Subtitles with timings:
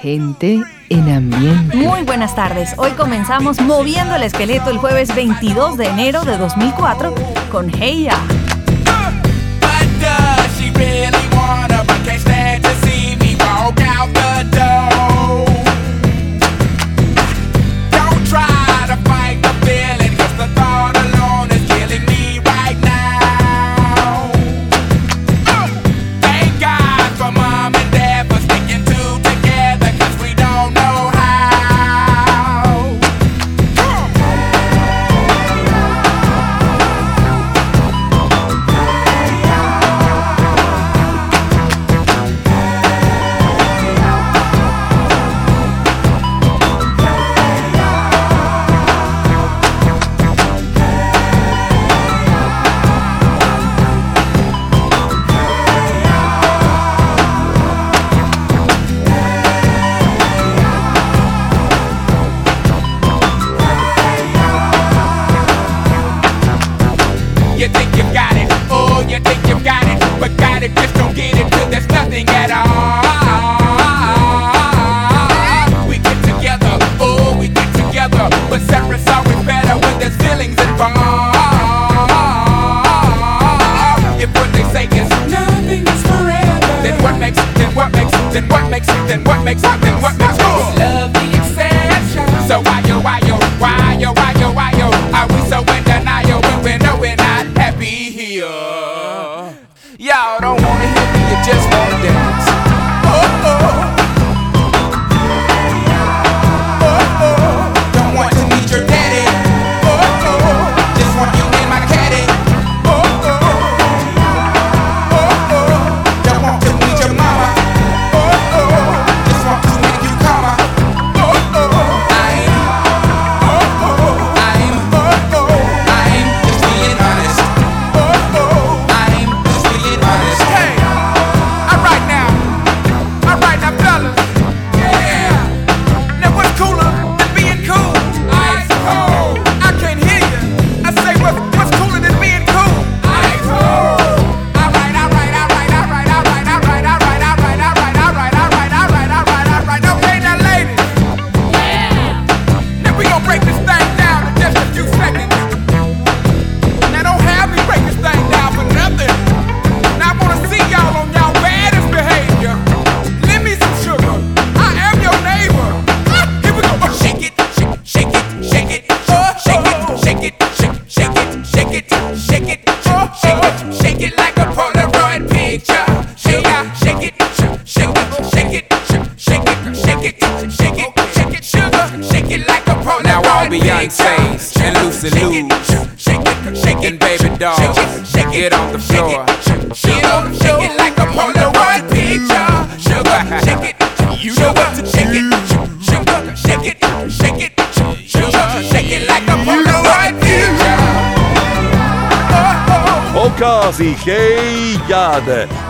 [0.00, 1.76] Gente en ambiente.
[1.76, 2.74] Muy buenas tardes.
[2.76, 7.14] Hoy comenzamos moviendo el esqueleto el jueves 22 de enero de 2004
[7.50, 8.16] con Heya.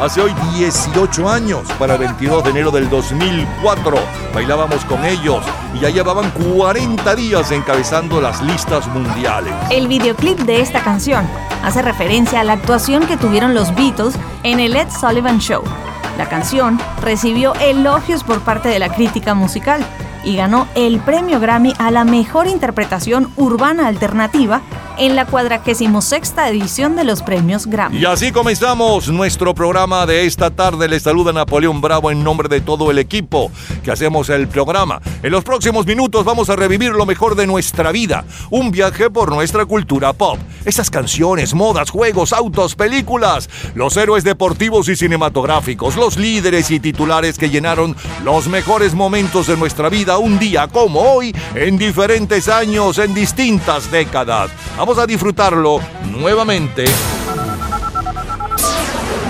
[0.00, 3.96] Hace hoy 18 años, para el 22 de enero del 2004,
[4.32, 5.44] bailábamos con ellos
[5.74, 9.52] y ya llevaban 40 días encabezando las listas mundiales.
[9.72, 11.26] El videoclip de esta canción
[11.64, 14.14] hace referencia a la actuación que tuvieron los Beatles
[14.44, 15.64] en el Ed Sullivan Show.
[16.16, 19.84] La canción recibió elogios por parte de la crítica musical
[20.22, 24.60] y ganó el premio Grammy a la mejor interpretación urbana alternativa
[24.98, 25.88] en la 46
[26.48, 27.98] edición de los premios Grammy.
[27.98, 30.88] Y así comenzamos nuestro programa de esta tarde.
[30.88, 33.50] Les saluda Napoleón Bravo en nombre de todo el equipo
[33.82, 35.00] que hacemos el programa.
[35.22, 39.30] En los próximos minutos vamos a revivir lo mejor de nuestra vida, un viaje por
[39.30, 40.38] nuestra cultura pop.
[40.68, 47.38] Esas canciones, modas, juegos, autos, películas, los héroes deportivos y cinematográficos, los líderes y titulares
[47.38, 52.98] que llenaron los mejores momentos de nuestra vida un día como hoy, en diferentes años,
[52.98, 54.50] en distintas décadas.
[54.76, 56.84] Vamos a disfrutarlo nuevamente.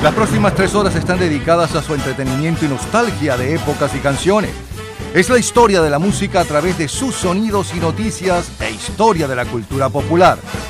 [0.02, 4.50] Las próximas tres horas están dedicadas a su entretenimiento y nostalgia de épocas y canciones.
[5.14, 9.28] Es la historia de la música a través de sus sonidos y noticias e historia
[9.28, 10.38] de la cultura popular.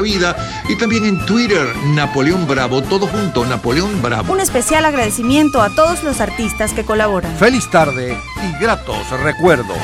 [0.00, 0.36] vida
[0.68, 4.32] y también en Twitter, Napoleón Bravo, todo junto, Napoleón Bravo.
[4.32, 7.36] Un especial agradecimiento a todos los artistas que colaboran.
[7.36, 9.78] Feliz tarde y gratos recuerdos.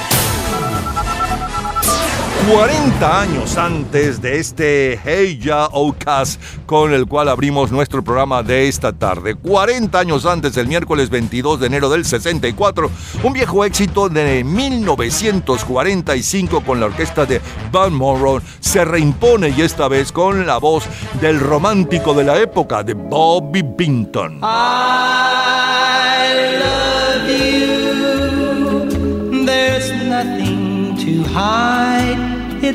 [2.50, 8.69] 40 años antes de este Hey Ya Ocas con el cual abrimos nuestro programa de
[8.69, 9.35] esta tarde.
[9.35, 12.91] 40 años antes, el miércoles 22 de enero del 64,
[13.23, 17.41] un viejo éxito de 1945 con la orquesta de
[17.73, 20.85] Van Morrow se reimpone y esta vez con la voz
[21.21, 24.41] del romántico de la época de Bobby Binton.
[24.43, 25.25] I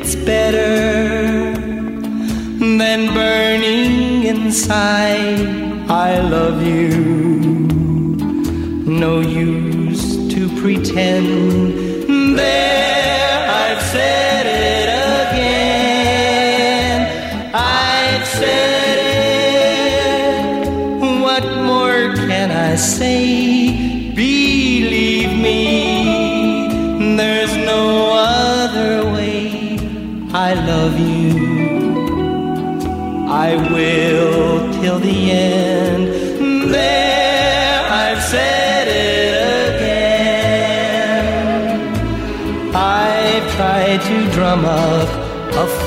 [0.04, 1.52] it's better
[2.58, 5.46] than burning inside.
[5.88, 6.88] I love you.
[9.04, 10.04] No use
[10.34, 12.36] to pretend.
[12.36, 13.31] There,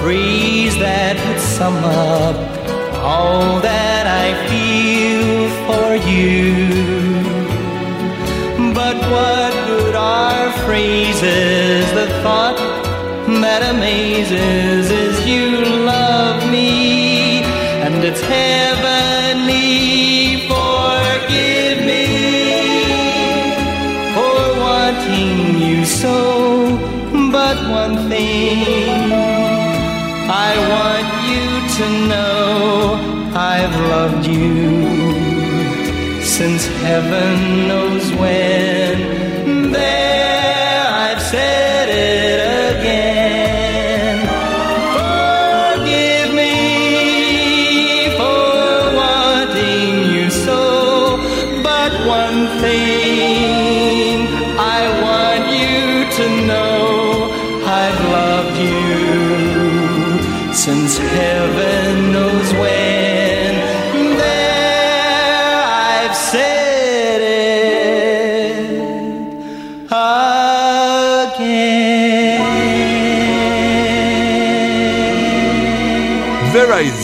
[0.05, 2.35] phrase that would sum up
[3.01, 6.53] all that I feel for you.
[8.79, 11.91] But what good are phrases?
[11.99, 12.59] The thought
[13.45, 15.84] that amazes is you
[36.85, 38.74] heaven knows when.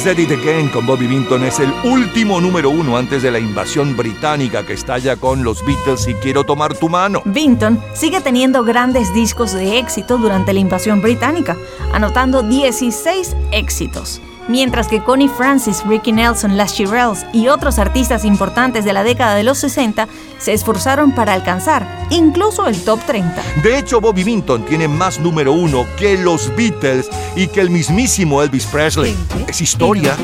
[0.01, 3.95] Said It Again con Bobby Binton es el último número uno antes de la invasión
[3.95, 7.21] británica que estalla con los Beatles y quiero tomar tu mano.
[7.23, 11.55] Binton sigue teniendo grandes discos de éxito durante la invasión británica,
[11.93, 18.85] anotando 16 éxitos mientras que Connie Francis, Ricky Nelson, Las Shirelles y otros artistas importantes
[18.85, 20.07] de la década de los 60
[20.37, 23.41] se esforzaron para alcanzar incluso el top 30.
[23.63, 28.41] De hecho, Bobby Binton tiene más número uno que los Beatles y que el mismísimo
[28.41, 29.15] Elvis Presley.
[29.47, 30.17] Es historia.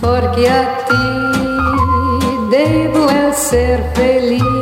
[0.00, 1.13] Porque a ti
[2.54, 4.53] debo el ser feliz.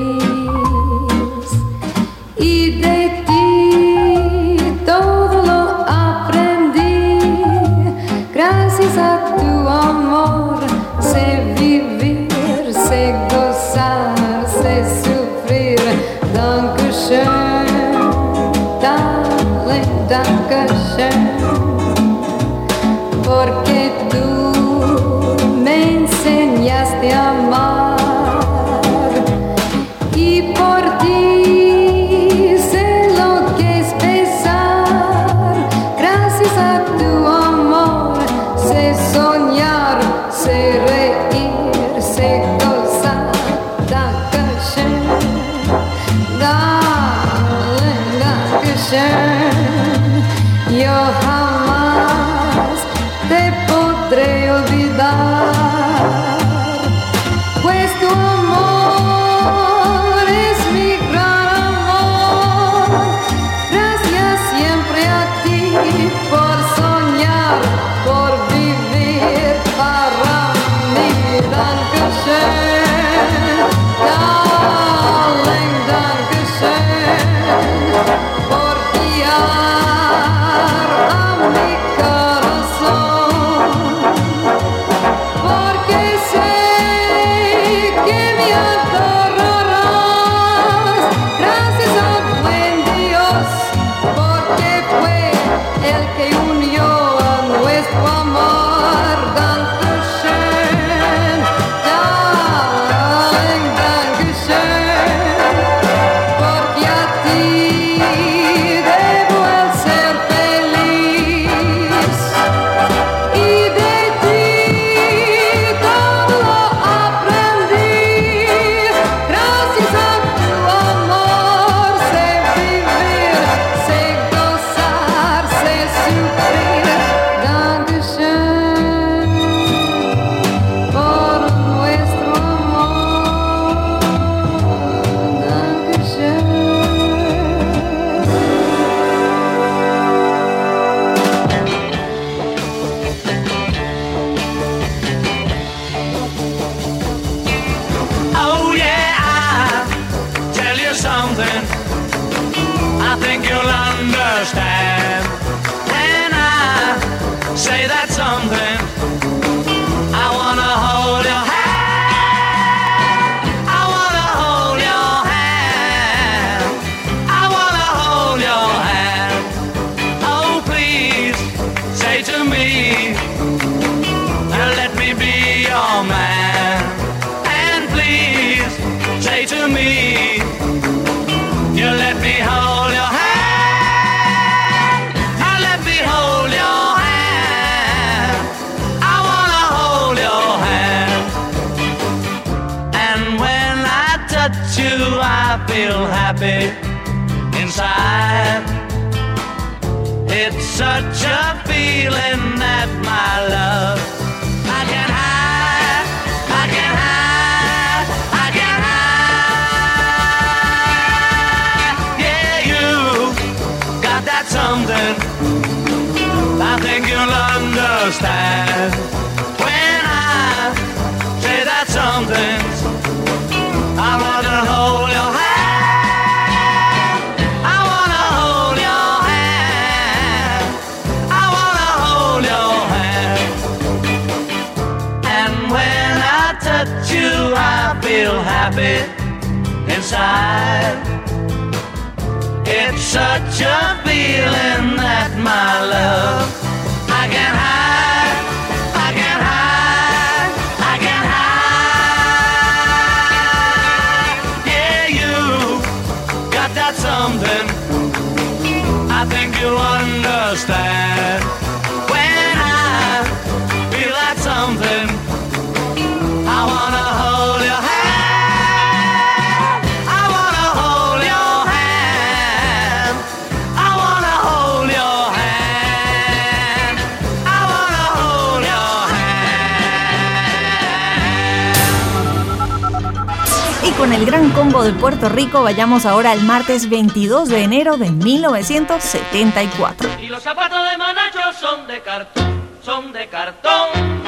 [285.72, 290.06] Vayamos ahora al martes 22 de enero de 1974.
[290.20, 294.21] Y los zapatos de Manacho son de cartón, son de cartón.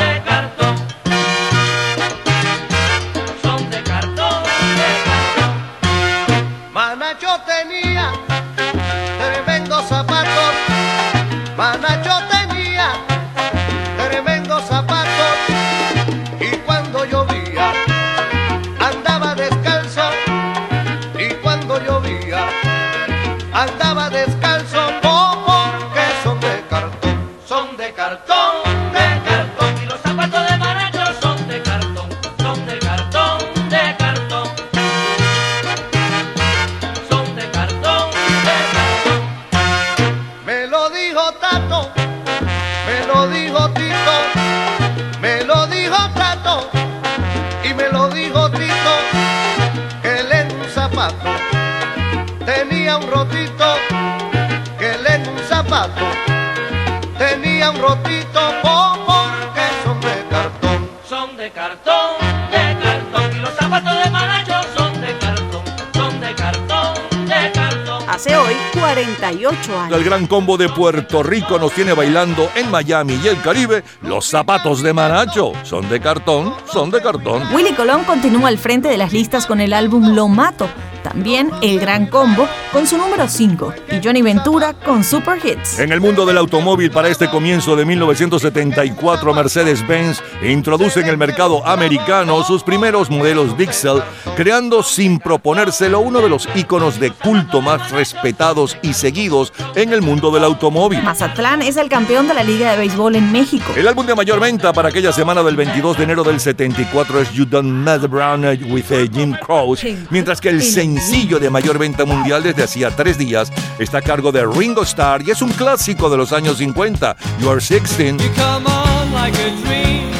[69.16, 69.98] 48 años.
[69.98, 73.82] El gran combo de Puerto Rico nos tiene bailando en Miami y el Caribe.
[74.02, 77.42] Los zapatos de Manacho son de cartón, son de cartón.
[77.54, 80.68] Willy Colón continúa al frente de las listas con el álbum Lo Mato.
[81.02, 85.78] También El Gran Combo con su número 5 y Johnny Ventura con Super Hits.
[85.78, 91.64] En el mundo del automóvil para este comienzo de 1974, Mercedes-Benz introduce en el mercado
[91.64, 94.02] americano sus primeros modelos Dixel,
[94.34, 100.02] creando sin proponérselo uno de los íconos de culto más respetados y seguidos en el
[100.02, 101.02] mundo del automóvil.
[101.02, 103.72] Mazatlán es el campeón de la Liga de Béisbol en México.
[103.76, 107.32] El álbum de mayor venta para aquella semana del 22 de enero del 74 es
[107.32, 109.98] You Don't Mess Around with Jim Croce, Sí.
[110.10, 114.30] mientras que el sencillo de mayor venta mundial desde hacía tres días está a cargo
[114.32, 118.22] de Ringo Starr y es un clásico de los años 50, You Are 16.
[118.22, 120.10] You come on like a dream,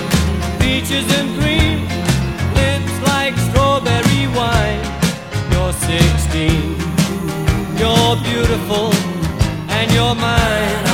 [0.58, 1.80] peaches and cream,
[2.54, 4.80] lips like strawberry wine.
[5.50, 6.76] You're 16,
[7.78, 8.90] you're beautiful,
[10.14, 10.93] mine.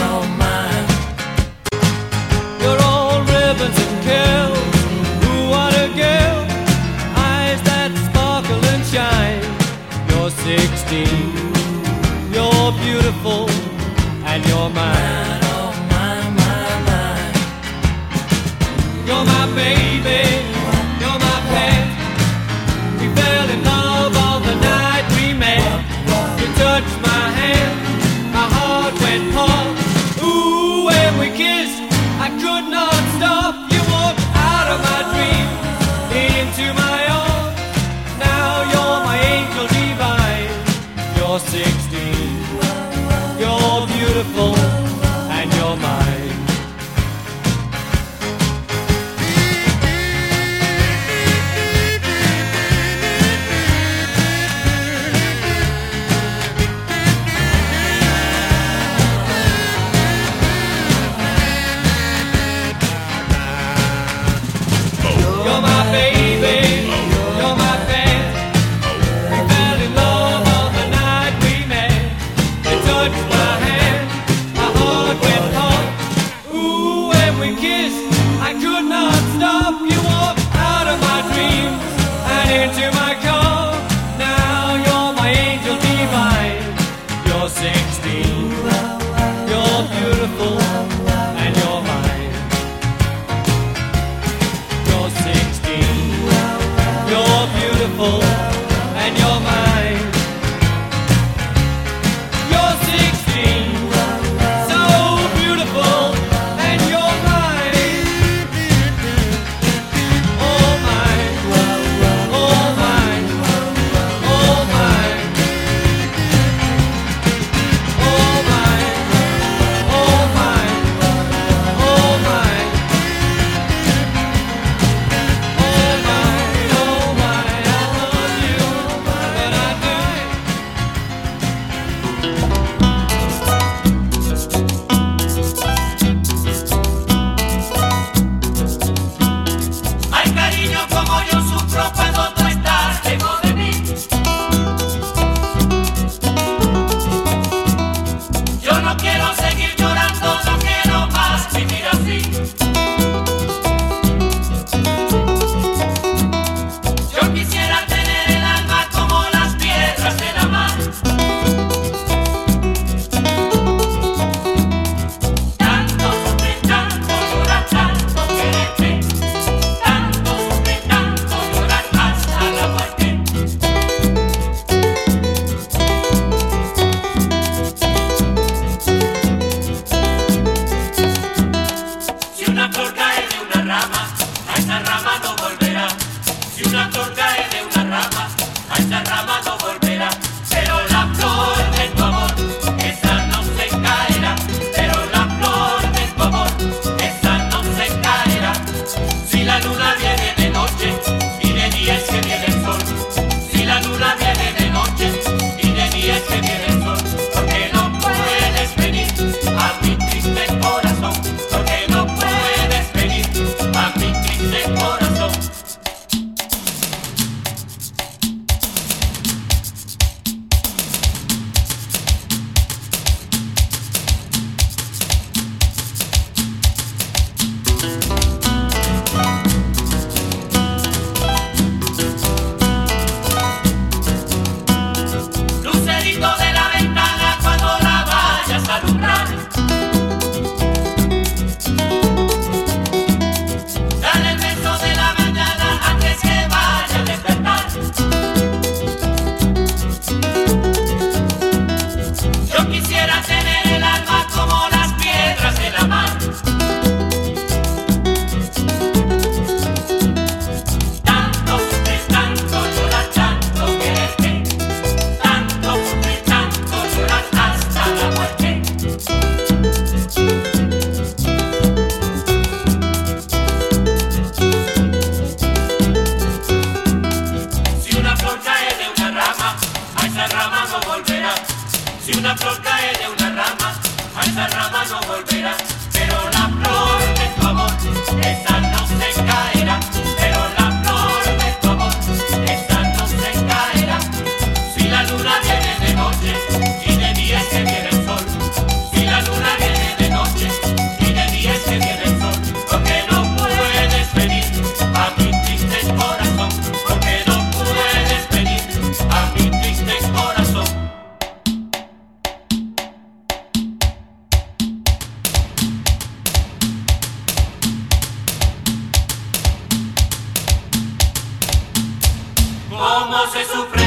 [323.11, 323.83] cómo se sufre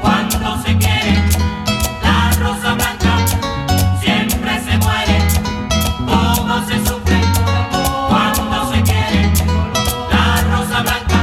[0.00, 1.24] cuando se quiere.
[2.02, 3.26] La rosa blanca
[4.00, 5.18] siempre se muere.
[6.06, 7.20] Cómo se sufre
[8.08, 9.32] cuando se quiere.
[10.12, 11.18] La rosa blanca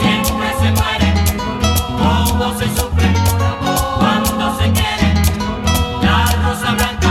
[0.00, 1.14] siempre se muere.
[1.96, 3.08] Cómo se sufre
[3.98, 5.14] cuando se quiere.
[6.02, 7.10] La rosa blanca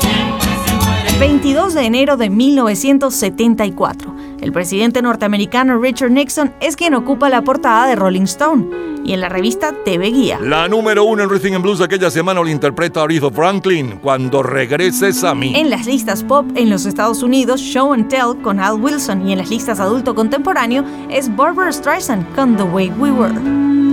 [0.00, 1.18] siempre se muere.
[1.20, 4.15] 22 de enero de 1974.
[4.46, 8.66] El presidente norteamericano Richard Nixon es quien ocupa la portada de Rolling Stone
[9.04, 10.38] y en la revista TV Guía.
[10.40, 15.24] La número uno en Rhythm and Blues aquella semana lo interpreta Aretha Franklin, Cuando regreses
[15.24, 15.52] a mí.
[15.56, 19.32] En las listas pop en los Estados Unidos, Show and Tell con Al Wilson y
[19.32, 23.85] en las listas adulto contemporáneo es Barbara Streisand con The Way We Were.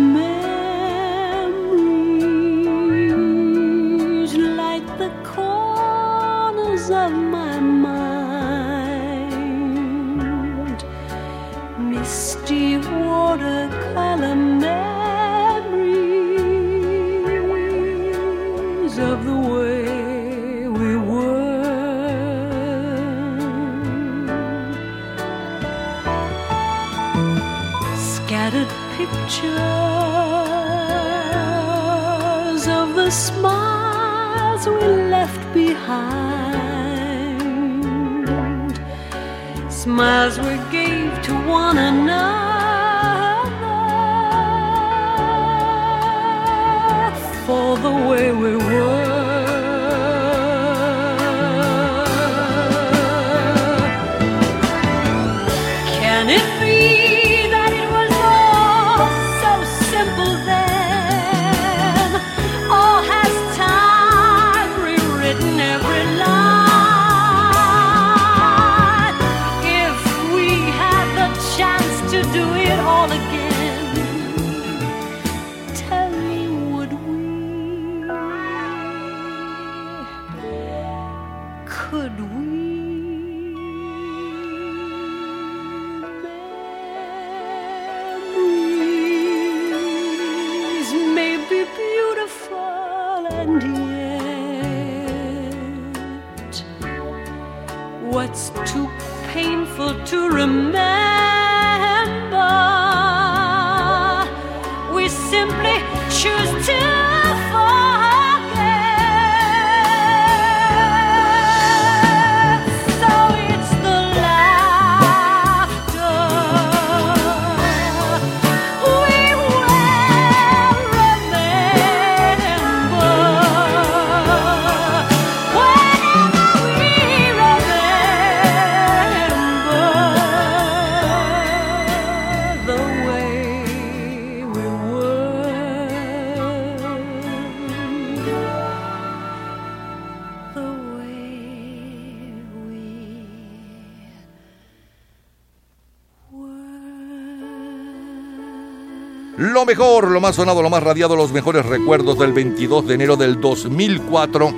[150.13, 154.54] Lo más sonado, lo más radiado, los mejores recuerdos del 22 de enero del 2004.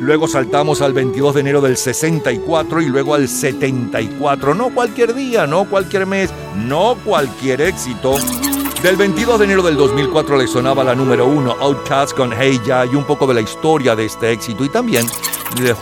[0.00, 4.54] Luego saltamos al 22 de enero del 64 y luego al 74.
[4.54, 8.14] No cualquier día, no cualquier mes, no cualquier éxito.
[8.82, 12.86] Del 22 de enero del 2004 le sonaba la número 1, Outcast con Hey Ya
[12.86, 14.64] y un poco de la historia de este éxito.
[14.64, 15.04] Y también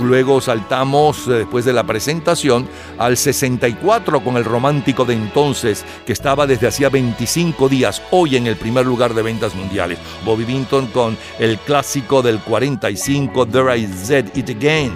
[0.00, 2.68] luego saltamos, eh, después de la presentación,
[3.04, 8.46] al 64 con el romántico de entonces, que estaba desde hacía 25 días, hoy en
[8.46, 9.98] el primer lugar de ventas mundiales.
[10.24, 14.92] Bobby Vinton con el clásico del 45, There I Said It Again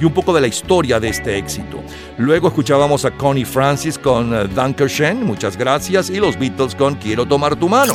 [0.00, 1.82] y un poco de la historia de este éxito.
[2.16, 7.26] Luego escuchábamos a Connie Francis con eh, Dankeschön, muchas gracias, y los Beatles con Quiero
[7.26, 7.94] tomar tu mano.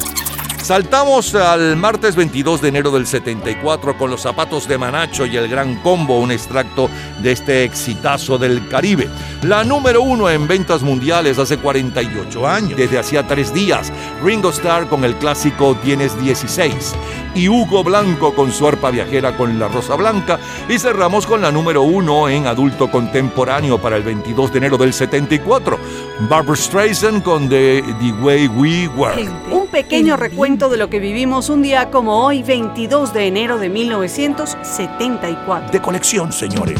[0.65, 5.47] Saltamos al martes 22 de enero del 74 con los zapatos de Manacho y el
[5.47, 6.89] Gran Combo, un extracto
[7.21, 9.07] de este exitazo del Caribe.
[9.43, 13.93] La número uno en ventas mundiales hace 48 años, desde hacía tres días.
[14.23, 16.95] Ringo Starr con el clásico Tienes 16
[17.35, 20.39] y Hugo Blanco con su arpa viajera con la Rosa Blanca.
[20.67, 24.93] Y cerramos con la número uno en adulto contemporáneo para el 22 de enero del
[24.93, 25.77] 74.
[26.21, 29.29] Barbara Streisand con The, The Way We Were.
[29.51, 33.67] Un pequeño recuento de lo que vivimos un día como hoy, 22 de enero de
[33.69, 35.71] 1974.
[35.71, 36.79] De colección, señores.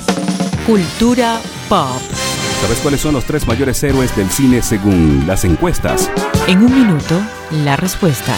[0.66, 2.02] Cultura pop.
[2.62, 6.10] ¿Sabes cuáles son los tres mayores héroes del cine según las encuestas?
[6.48, 7.22] En un minuto,
[7.52, 8.38] la respuesta.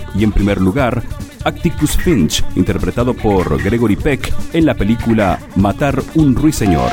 [0.15, 1.03] y en primer lugar
[1.43, 6.91] Atticus Finch, interpretado por Gregory Peck en la película Matar un ruiseñor.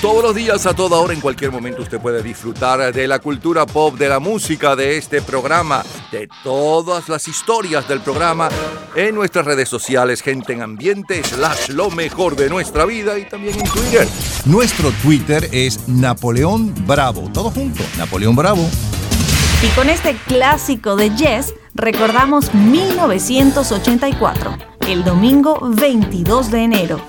[0.00, 3.66] Todos los días, a toda hora, en cualquier momento, usted puede disfrutar de la cultura
[3.66, 8.48] pop, de la música, de este programa, de todas las historias del programa
[8.94, 13.58] en nuestras redes sociales, gente en ambiente, slash lo mejor de nuestra vida y también
[13.58, 14.06] en Twitter.
[14.44, 17.28] Nuestro Twitter es Napoleón Bravo.
[17.34, 18.70] Todo junto, Napoleón Bravo.
[19.60, 27.00] Y con este clásico de Yes, recordamos 1984, el domingo 22 de enero.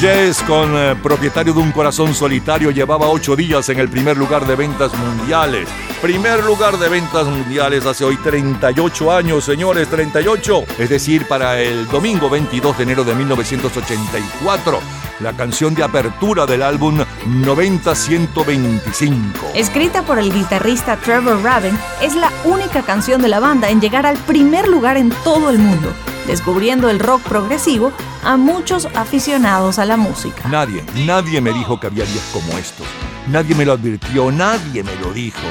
[0.00, 4.46] Yes, con eh, propietario de un corazón solitario, llevaba ocho días en el primer lugar
[4.46, 5.66] de ventas mundiales.
[6.02, 10.64] Primer lugar de ventas mundiales hace hoy 38 años, señores, 38.
[10.78, 14.80] Es decir, para el domingo 22 de enero de 1984.
[15.20, 19.52] La canción de apertura del álbum 90-125.
[19.54, 24.04] Escrita por el guitarrista Trevor Rabin, es la única canción de la banda en llegar
[24.04, 25.90] al primer lugar en todo el mundo
[26.26, 27.92] descubriendo el rock progresivo
[28.26, 30.48] a muchos aficionados a la música.
[30.48, 32.86] Nadie, nadie me dijo que había días como estos.
[33.28, 35.46] Nadie me lo advirtió, nadie me lo dijo.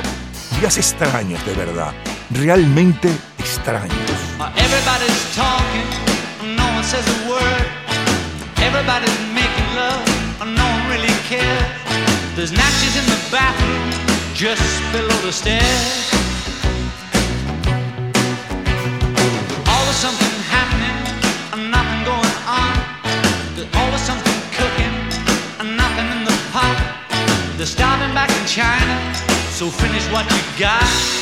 [0.60, 1.94] Días extraños, de verdad.
[2.32, 3.10] Realmente
[3.40, 3.96] extraños.
[4.58, 7.66] Everybody's talking, no one says a word.
[8.58, 10.04] Everybody's making love,
[10.46, 11.72] no one really cares.
[12.36, 13.90] There's natches in the bathroom,
[14.34, 16.14] just below the stairs.
[28.56, 29.13] China,
[29.50, 31.14] so finish what you got.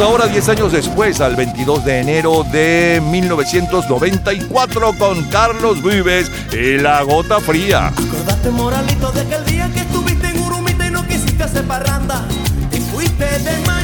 [0.00, 7.02] Ahora 10 años después, al 22 de enero de 1994, con Carlos Vives y La
[7.02, 7.88] Gota Fría.
[7.88, 12.24] Acordate, moralito, de aquel día que estuviste en Urumita y no quisiste hacer parranda.
[12.72, 13.77] Y fuiste de mañanita,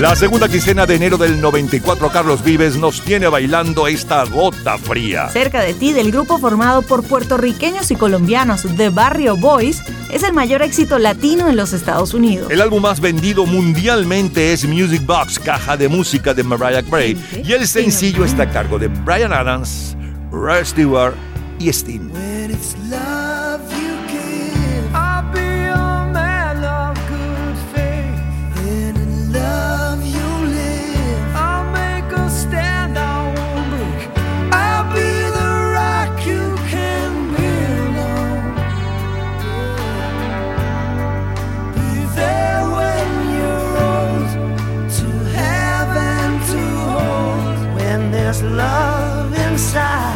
[0.00, 5.28] La segunda quincena de enero del 94, Carlos Vives nos tiene bailando esta gota fría.
[5.28, 10.32] Cerca de ti, del grupo formado por puertorriqueños y colombianos The Barrio Boys, es el
[10.32, 12.50] mayor éxito latino en los Estados Unidos.
[12.50, 17.22] El álbum más vendido mundialmente es Music Box, caja de música de Mariah Carey.
[17.44, 19.98] Y el sencillo está a cargo de Brian Adams,
[20.32, 21.14] Ray Stewart
[21.58, 22.10] y Sting.
[49.72, 50.09] inside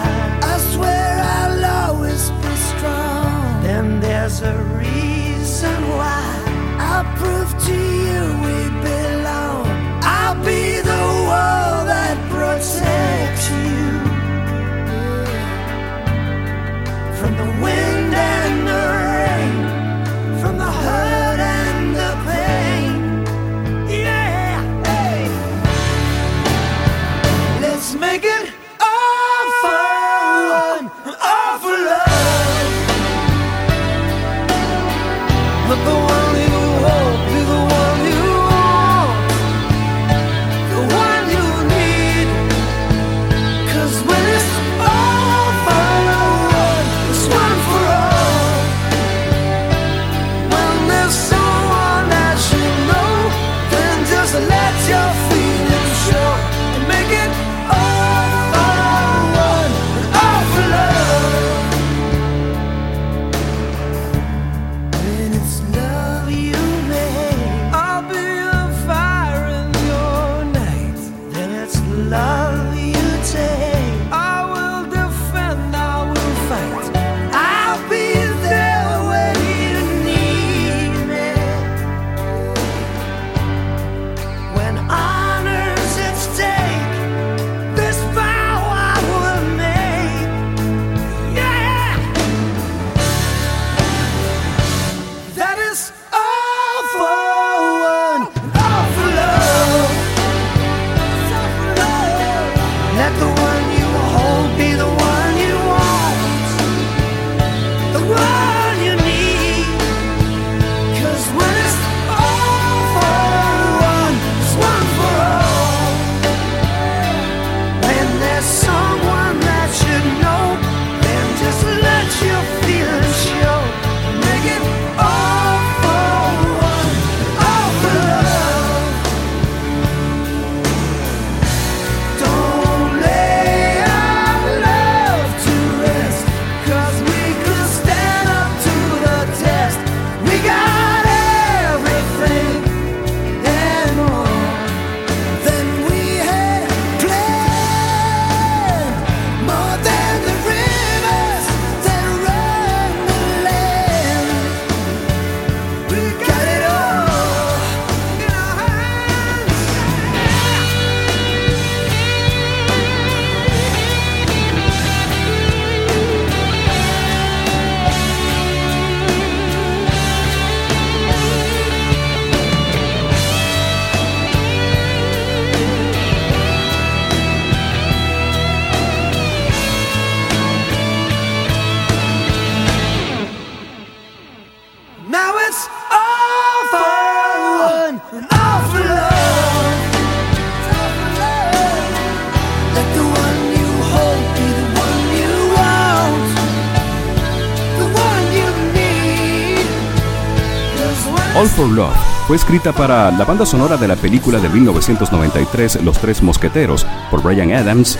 [201.55, 201.95] for Love
[202.27, 207.23] fue escrita para la banda sonora de la película de 1993 Los Tres Mosqueteros por
[207.23, 207.99] Brian Adams,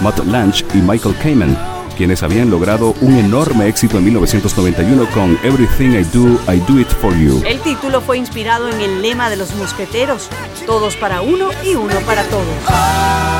[0.00, 1.56] Matt Lange y Michael Kamen,
[1.96, 6.88] quienes habían logrado un enorme éxito en 1991 con Everything I Do, I Do It
[6.88, 7.42] For You.
[7.46, 10.28] El título fue inspirado en el lema de los mosqueteros,
[10.64, 13.35] todos para uno y uno para todos.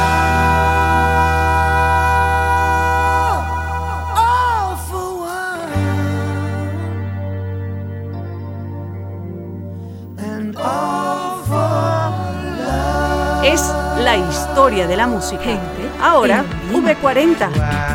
[14.07, 15.59] la historia de la música.
[16.01, 16.45] Ahora.
[16.73, 17.86] V40.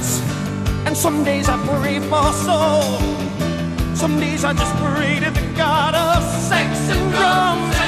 [0.00, 0.20] nights,
[0.86, 2.98] and some days I pray for soul.
[3.94, 7.79] Some days I just pray to the God of sex and drums.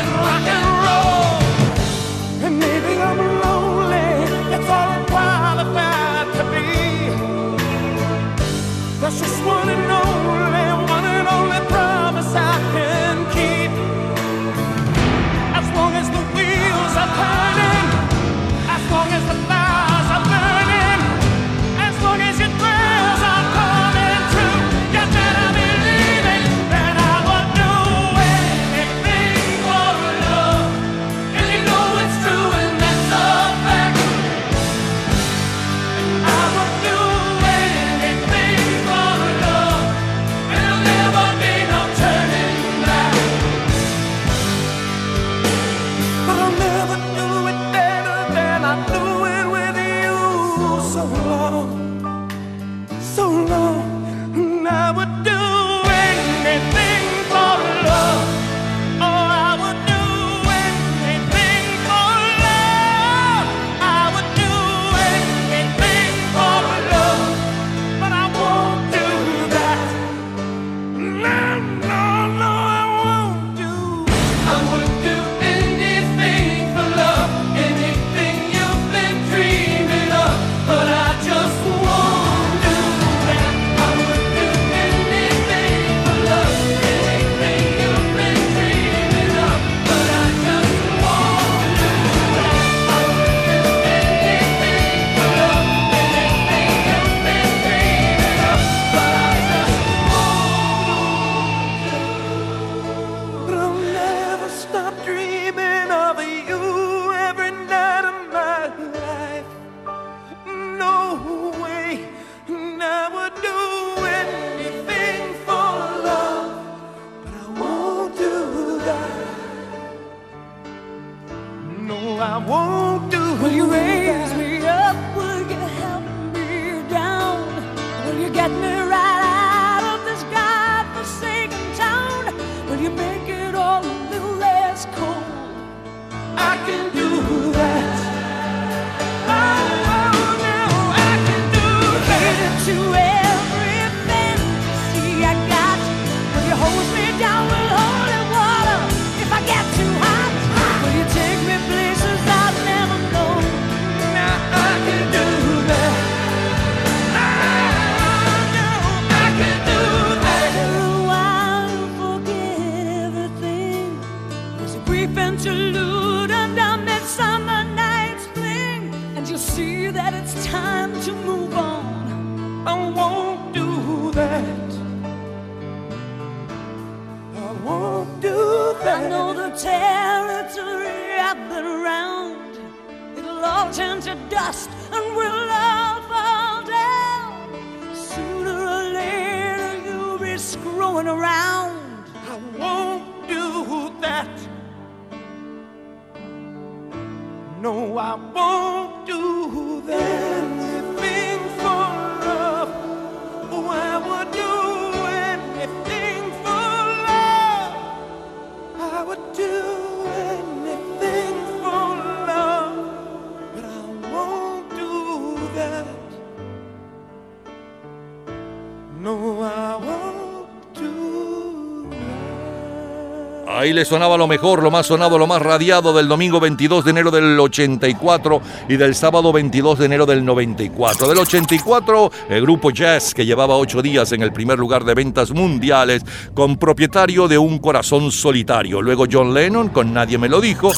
[223.72, 226.90] Ahí le sonaba lo mejor, lo más sonado, lo más radiado del domingo 22 de
[226.90, 231.08] enero del 84 y del sábado 22 de enero del 94.
[231.08, 235.30] Del 84, el grupo Jazz, que llevaba ocho días en el primer lugar de ventas
[235.30, 236.04] mundiales,
[236.34, 238.82] con propietario de un corazón solitario.
[238.82, 240.70] Luego John Lennon con Nadie me lo dijo.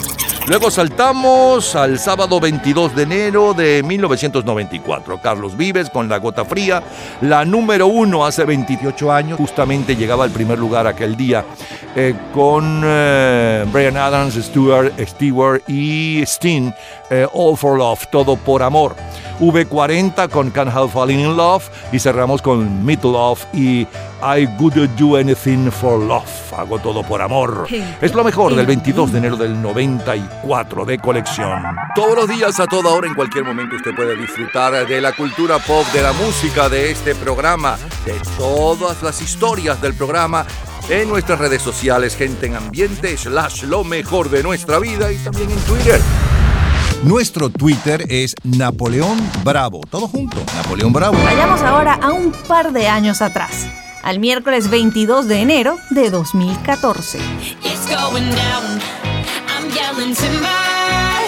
[0.47, 5.19] Luego saltamos al sábado 22 de enero de 1994.
[5.23, 6.83] Carlos Vives con La Gota Fría,
[7.23, 11.47] la número uno hace 28 años, justamente llegaba al primer lugar aquel día
[11.97, 16.73] eh, con eh, Brian Adams, Stewart, Stewart y Sting,
[17.09, 18.97] eh, All for Love, Todo por Amor.
[19.41, 23.87] V40 con Can't Help Falling in Love y cerramos con Meet Love y
[24.23, 26.53] I Would Do Anything for Love.
[26.57, 27.67] Hago todo por amor.
[28.01, 31.63] Es lo mejor del 22 de enero del 94 de colección.
[31.95, 35.59] Todos los días, a toda hora, en cualquier momento, usted puede disfrutar de la cultura
[35.59, 40.47] pop, de la música, de este programa, de todas las historias del programa
[40.89, 45.51] en nuestras redes sociales, gente en ambiente, slash lo mejor de nuestra vida y también
[45.51, 46.01] en Twitter.
[47.05, 49.83] Nuestro Twitter es Napoleón Bravo.
[49.91, 51.19] Todo junto, Napoleón Bravo.
[51.23, 53.69] Vayamos ahora a un par de años atrás,
[54.03, 57.19] al miércoles 22 de enero de 2014.
[57.63, 58.81] It's going down.
[59.51, 60.49] I'm yelling timber.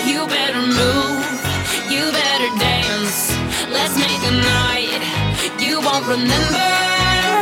[0.07, 1.23] You better move.
[1.91, 3.35] You better dance.
[3.71, 5.03] Let's make a night.
[5.61, 6.57] You won't remember.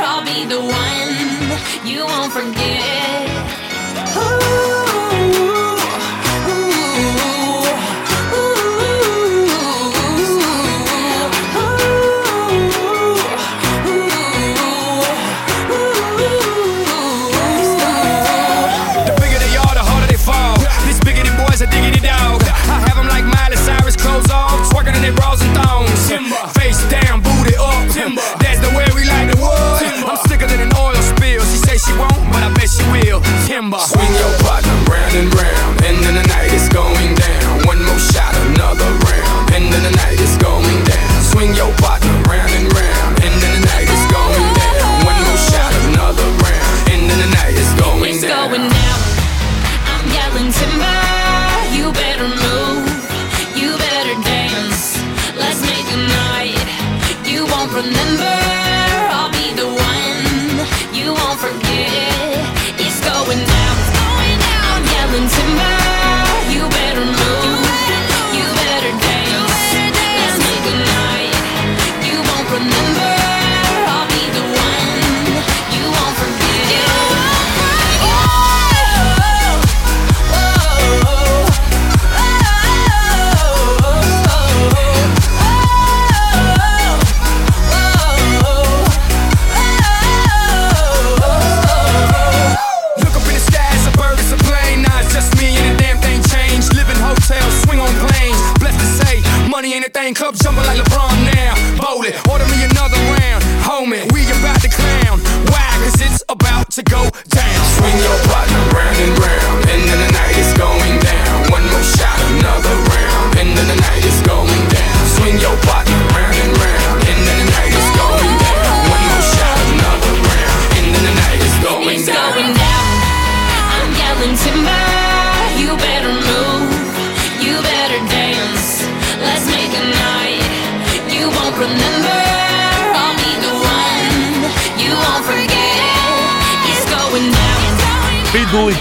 [0.05, 1.89] I'll be the one.
[1.89, 3.04] You won't forget.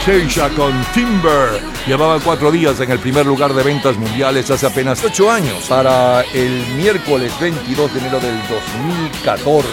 [0.06, 1.62] Keisha con Timber.
[1.88, 5.66] Llevaban cuatro días en el primer lugar de ventas mundiales hace apenas ocho años.
[5.70, 9.70] Para el miércoles 22 de enero del 2014.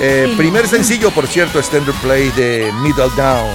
[0.00, 3.50] Eh, primer sencillo, por cierto, Standard Play de Middle Down.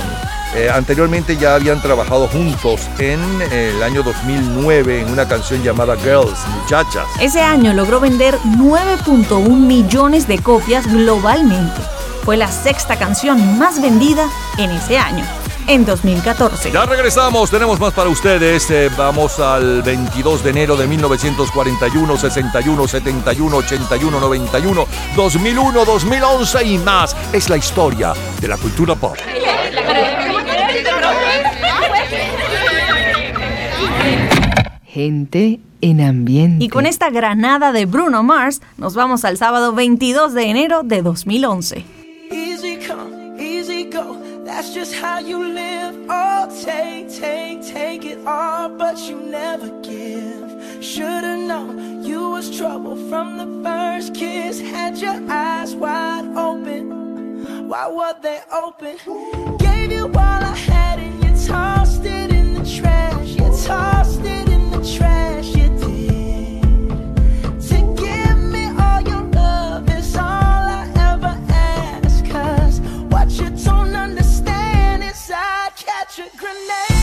[0.56, 5.96] Eh, anteriormente ya habían trabajado juntos en eh, el año 2009 en una canción llamada
[5.98, 7.08] Girls, Muchachas.
[7.20, 11.82] Ese año logró vender 9.1 millones de copias globalmente.
[12.24, 15.26] Fue la sexta canción más vendida en ese año.
[15.68, 16.72] En 2014.
[16.72, 18.70] Ya regresamos, tenemos más para ustedes.
[18.72, 26.78] Eh, vamos al 22 de enero de 1941, 61, 71, 81, 91, 2001, 2011 y
[26.80, 27.16] más.
[27.34, 29.16] Es la historia de la cultura pop.
[34.86, 36.64] Gente en ambiente.
[36.64, 41.02] Y con esta granada de Bruno Mars, nos vamos al sábado 22 de enero de
[41.02, 41.95] 2011.
[44.96, 45.96] How you live.
[46.10, 50.84] Oh, take, take, take it all, but you never give.
[50.84, 54.60] Should've known you was trouble from the first kiss.
[54.60, 57.68] Had your eyes wide open.
[57.70, 58.98] Why were they open?
[59.58, 63.30] Gave you all I had and you tossed it in the trash.
[63.30, 64.35] You tossed it
[76.18, 76.95] electric grenade.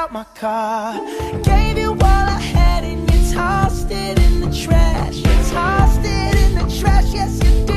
[0.00, 0.94] Out my car.
[1.42, 5.16] Gave you all I had and you tossed it in the trash.
[5.16, 7.69] You tossed it in the trash, yes, you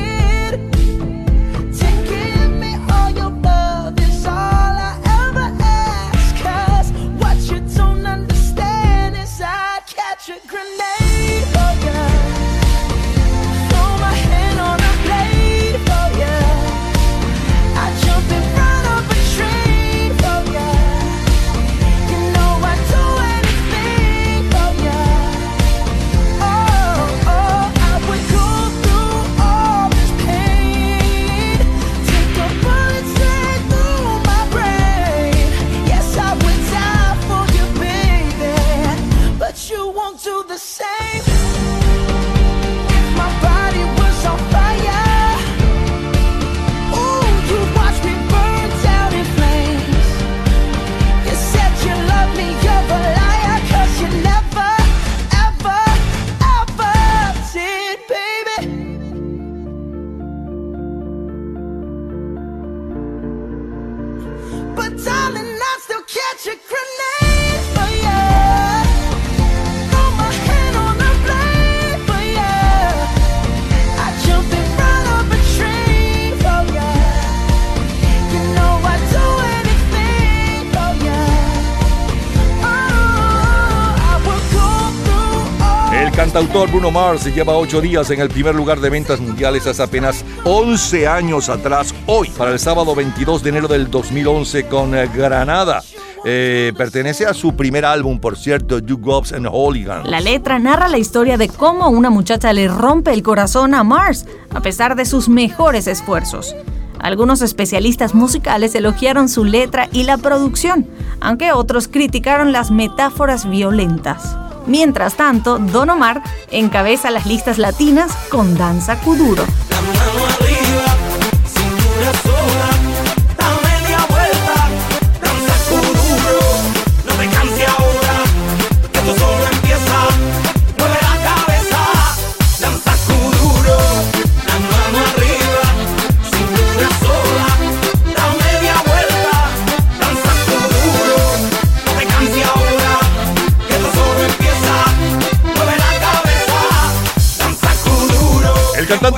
[86.54, 90.24] Cantautor Bruno Mars lleva ocho días en el primer lugar de ventas mundiales hace apenas
[90.44, 95.82] 11 años atrás, hoy, para el sábado 22 de enero del 2011 con eh, Granada.
[96.24, 100.08] Eh, pertenece a su primer álbum, por cierto, You Gobs and Hooligans.
[100.08, 104.24] La letra narra la historia de cómo una muchacha le rompe el corazón a Mars,
[104.54, 106.54] a pesar de sus mejores esfuerzos.
[107.00, 110.86] Algunos especialistas musicales elogiaron su letra y la producción,
[111.20, 114.36] aunque otros criticaron las metáforas violentas.
[114.66, 119.44] Mientras tanto, Don Omar encabeza las listas latinas con Danza Kuduro.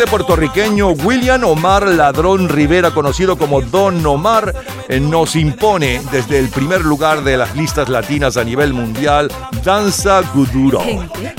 [0.07, 4.55] Puertorriqueño William Omar Ladrón Rivera, conocido como Don Omar,
[4.89, 9.31] nos impone desde el primer lugar de las listas latinas a nivel mundial
[9.65, 10.81] Danza Guduro.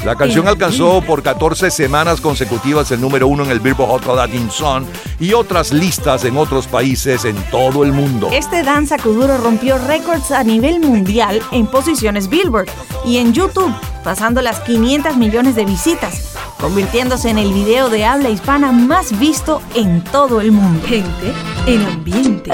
[0.04, 4.52] La canción alcanzó por 14 semanas consecutivas el número uno en el Billboard Hot Latin
[4.52, 4.86] Song
[5.20, 8.30] y otras listas en otros países en todo el mundo.
[8.32, 12.70] Este danza kuduro rompió récords a nivel mundial en posiciones Billboard
[13.06, 13.74] y en YouTube,
[14.04, 19.62] pasando las 500 millones de visitas, convirtiéndose en el video de habla hispana más visto
[19.74, 20.86] en todo el mundo.
[20.88, 21.34] Gente
[21.66, 22.52] en ambiente.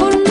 [0.00, 0.29] Por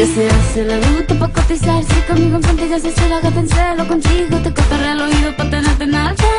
[0.00, 3.86] Ella se hace la bruta pa' cotizarse conmigo enfrente ella se suele gata en celo
[3.86, 5.94] contigo te cotorrea al oído pa' tenerte en.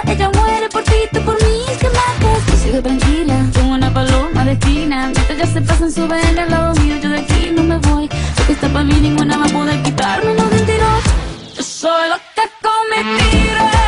[0.08, 2.44] Ella muere por ti, tú por mí, que matas.
[2.48, 5.12] Tú sigue tranquila, como una paloma de esquina.
[5.14, 8.10] Mientras ya se pasan su ven al lado mío, yo de aquí no me voy.
[8.36, 11.14] Porque está pa' mí, ninguna va a poder quitarme los mentirosos.
[11.56, 13.81] Yo soy loca con mi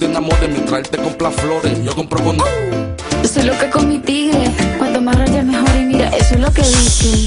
[0.00, 2.38] te enamores Mi traerte compra flores Yo compro con...
[2.38, 4.50] Yo soy loca con mi tigre.
[4.78, 7.26] Cuanto más rayas mejor y mira, eso es lo que dicen.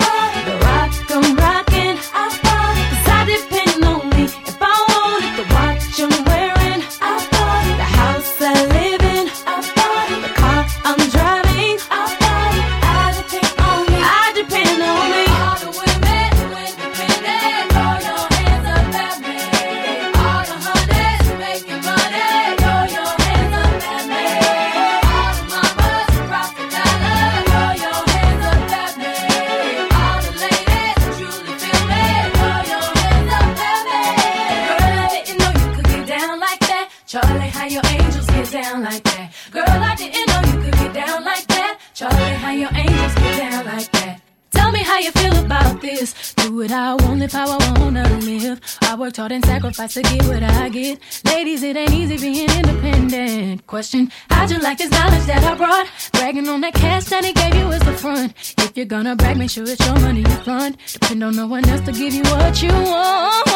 [46.73, 48.61] I how I wanna live.
[48.81, 50.99] I worked hard and sacrificed to get what I get.
[51.25, 53.67] Ladies, it ain't easy being independent.
[53.67, 55.87] Question, how'd you like this knowledge that I brought?
[56.13, 58.33] Bragging on that cash that he gave you is the front.
[58.57, 60.77] If you're gonna brag, make sure it's your money you front.
[60.93, 63.49] Depend on no one else to give you what you want.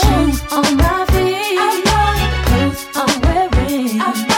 [0.00, 1.58] Shoes on my feet.
[1.58, 1.70] I
[2.32, 4.00] the clothes I'm wearing.
[4.00, 4.35] I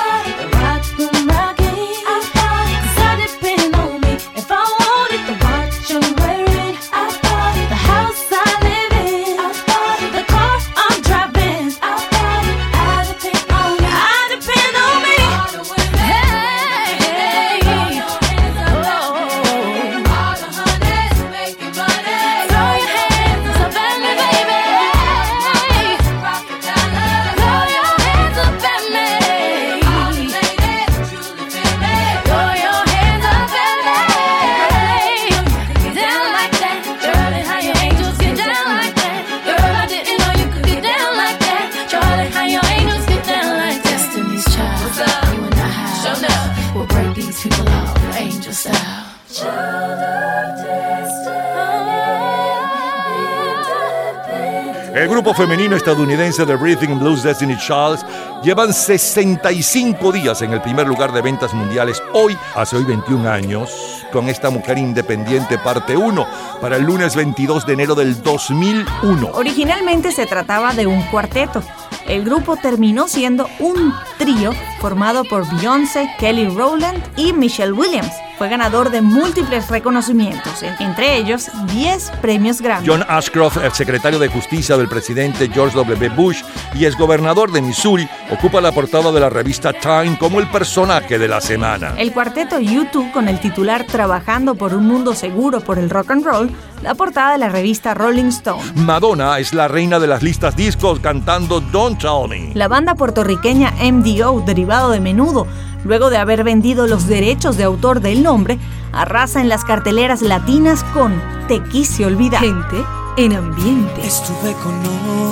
[55.08, 58.04] El grupo femenino estadounidense The Breathing Blues Destiny Childs
[58.44, 64.04] llevan 65 días en el primer lugar de ventas mundiales hoy, hace hoy 21 años,
[64.12, 66.26] con esta mujer independiente parte 1
[66.60, 69.30] para el lunes 22 de enero del 2001.
[69.32, 71.62] Originalmente se trataba de un cuarteto.
[72.06, 78.12] El grupo terminó siendo un trío formado por Beyoncé, Kelly Rowland y Michelle Williams.
[78.38, 82.86] Fue ganador de múltiples reconocimientos, en- entre ellos 10 premios Grammy.
[82.86, 86.08] John Ashcroft, el secretario de Justicia del presidente George W.
[86.10, 86.42] Bush
[86.74, 91.26] y exgobernador de Missouri, ocupa la portada de la revista Time como el personaje de
[91.26, 91.94] la semana.
[91.98, 96.24] El cuarteto U2 con el titular Trabajando por un mundo seguro por el rock and
[96.24, 96.50] roll,
[96.82, 98.62] la portada de la revista Rolling Stone.
[98.76, 102.52] Madonna es la reina de las listas discos cantando Don't Tell Me.
[102.54, 105.48] La banda puertorriqueña MDO, derivado de menudo,
[105.84, 108.58] luego de haber vendido los derechos de autor del nombre,
[108.92, 112.40] arrasa en las carteleras latinas con Te quise olvidar.
[112.40, 112.84] Gente
[113.16, 114.06] en ambiente.
[114.06, 114.74] Estuve con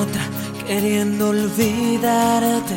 [0.00, 0.22] otra
[0.66, 2.76] queriendo olvidarte.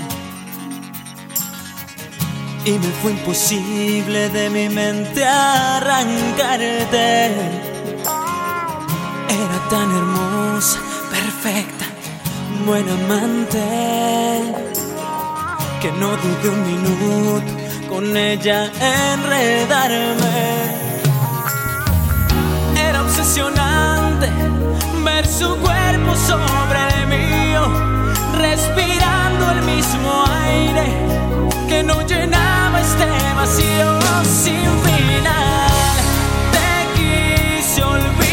[2.66, 6.06] Y me fue imposible de mi mente arrancarte.
[9.30, 11.86] Era tan hermosa, perfecta,
[12.66, 14.79] buena amante.
[15.82, 17.54] Que no dudé un minuto
[17.88, 18.70] con ella
[19.14, 20.38] enredarme.
[22.76, 24.30] Era obsesionante
[25.06, 27.62] ver su cuerpo sobre el mío,
[28.38, 30.86] respirando el mismo aire
[31.70, 33.06] que no llenaba este
[33.36, 35.96] vacío sin final.
[36.56, 38.29] Te quise olvidar,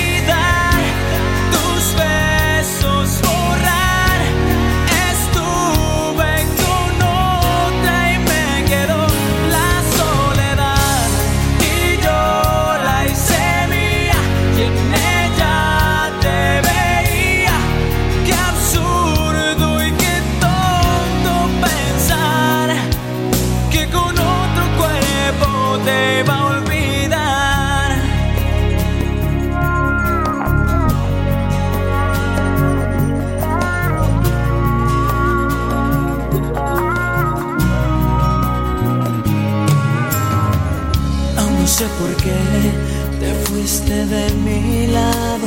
[43.87, 45.47] fuiste de mi lado.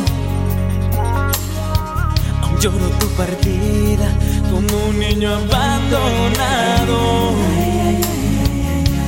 [2.42, 4.08] Aún lloro tu partida
[4.50, 6.98] como un niño abandonado.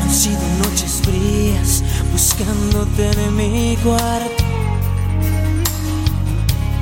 [0.01, 4.43] Han sido noches frías buscándote en mi cuarto.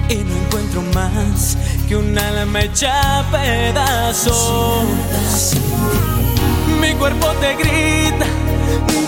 [0.09, 1.57] Y no encuentro más
[1.87, 4.85] que un alma hecha pedazos.
[6.81, 8.25] Mi cuerpo te grita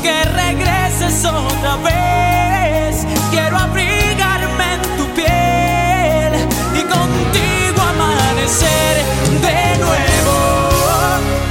[0.01, 3.05] que regreses otra vez.
[3.31, 6.33] Quiero abrigarme en tu piel
[6.75, 8.95] y contigo amanecer
[9.41, 10.37] de nuevo.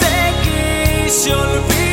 [0.01, 1.90] Te quise olvidar,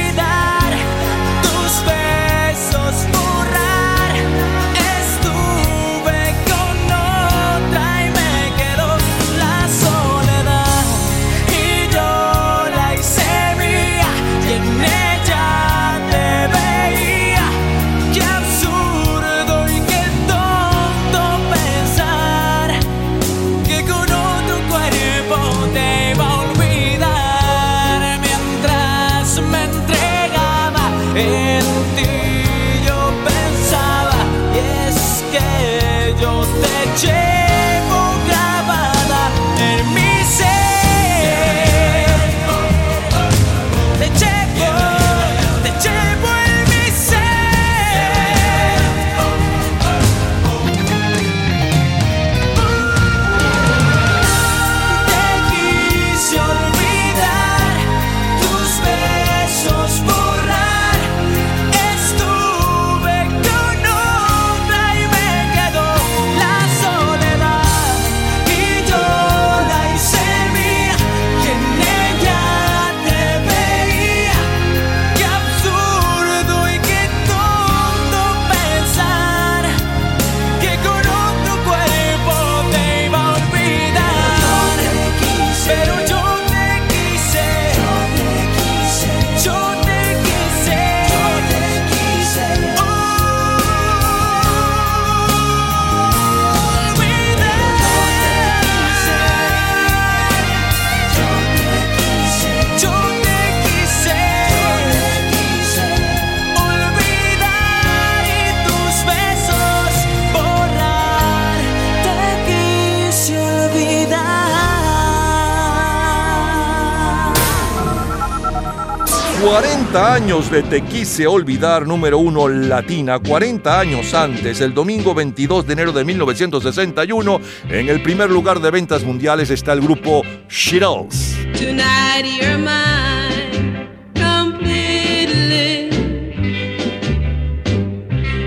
[119.98, 125.65] 40 años de Te quise olvidar, número uno latina, 40 años antes, el domingo 22
[125.65, 131.36] de enero de 1961, en el primer lugar de ventas mundiales está el grupo Shittles.
[131.53, 135.90] Tonight you're mine completely.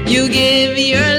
[0.06, 1.09] You give your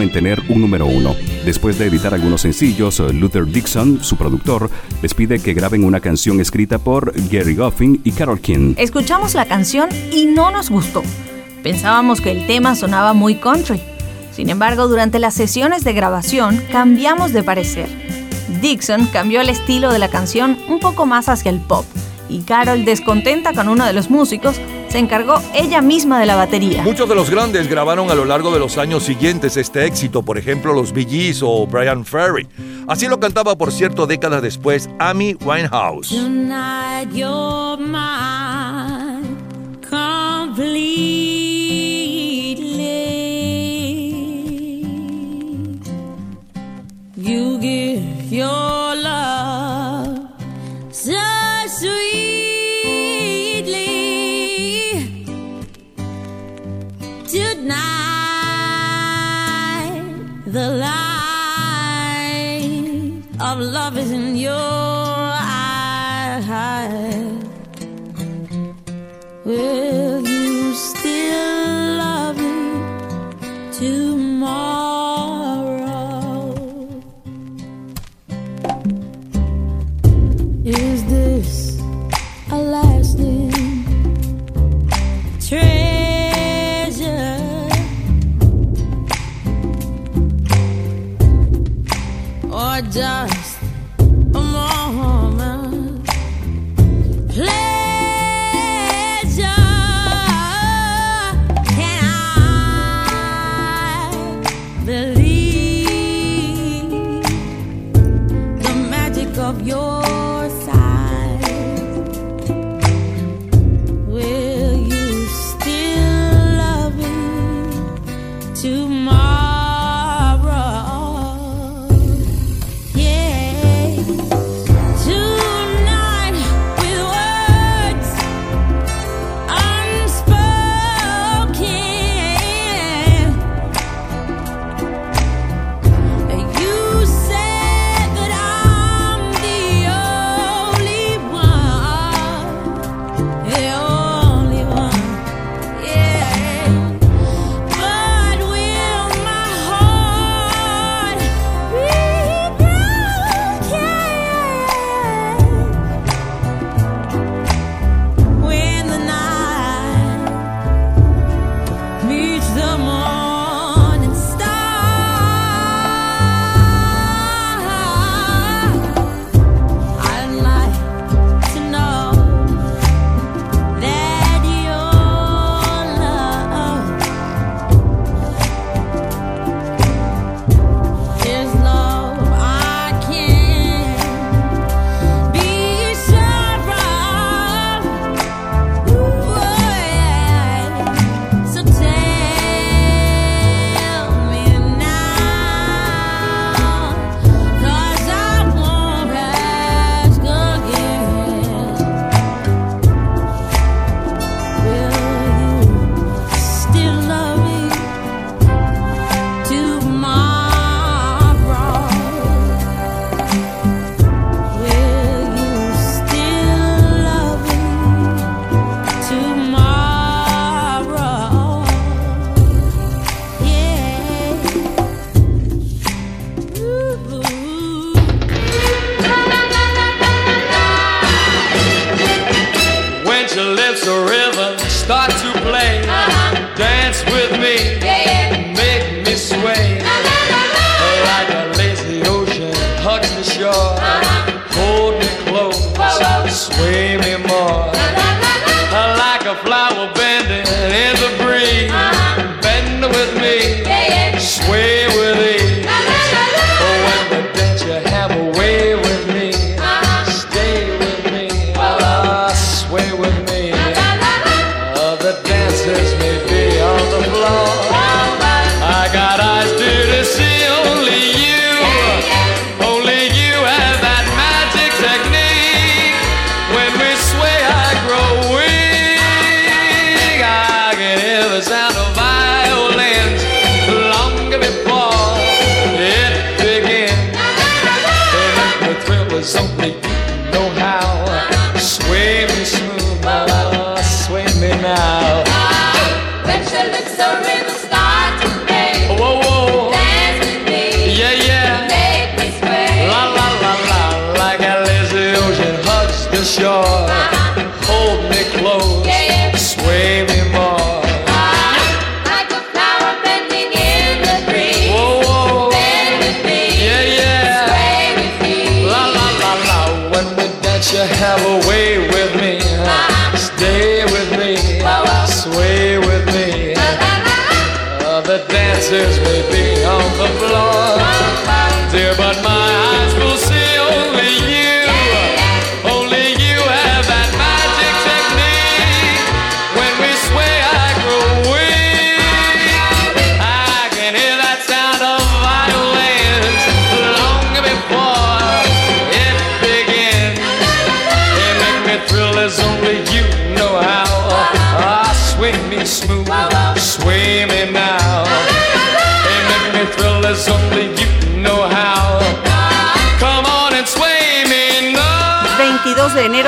[0.00, 1.14] en tener un número uno.
[1.44, 4.70] Después de editar algunos sencillos, Luther Dixon, su productor,
[5.02, 8.74] les pide que graben una canción escrita por Gary Goffin y Carol King.
[8.78, 11.02] Escuchamos la canción y no nos gustó.
[11.62, 13.80] Pensábamos que el tema sonaba muy country.
[14.30, 17.88] Sin embargo, durante las sesiones de grabación cambiamos de parecer.
[18.62, 21.84] Dixon cambió el estilo de la canción un poco más hacia el pop
[22.32, 24.56] y Carol, descontenta con uno de los músicos,
[24.92, 26.82] se encargó ella misma de la batería.
[26.82, 30.36] Muchos de los grandes grabaron a lo largo de los años siguientes este éxito, por
[30.36, 32.46] ejemplo los Bee Gees o Brian Ferry.
[32.86, 36.10] Así lo cantaba, por cierto, décadas después Amy Winehouse.
[36.10, 37.10] Tonight
[63.72, 66.46] love is in your eyes.
[69.46, 69.81] Will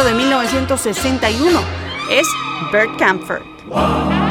[0.03, 1.61] de 1961
[2.11, 2.27] es
[2.73, 4.23] Bert Camford.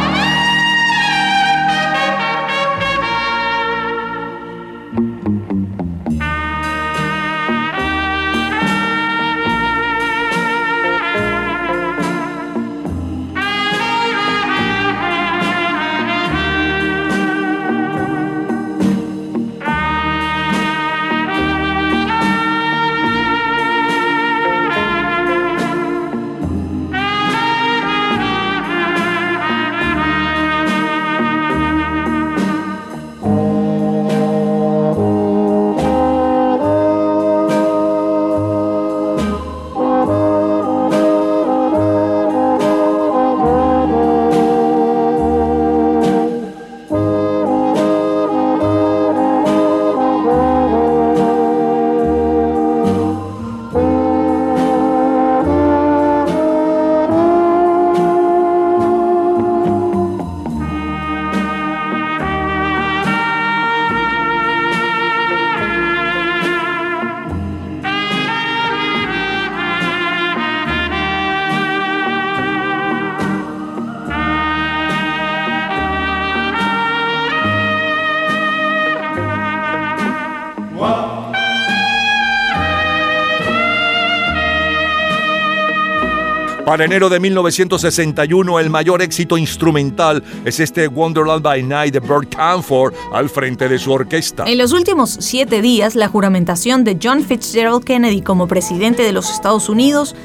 [86.73, 92.33] Para enero de 1961, el mayor éxito instrumental es este Wonderland by Night de Bert
[92.35, 94.45] Camford al frente de su orquesta.
[94.47, 99.29] En los últimos siete días, la juramentación de John Fitzgerald Kennedy como presidente de los
[99.29, 100.15] Estados Unidos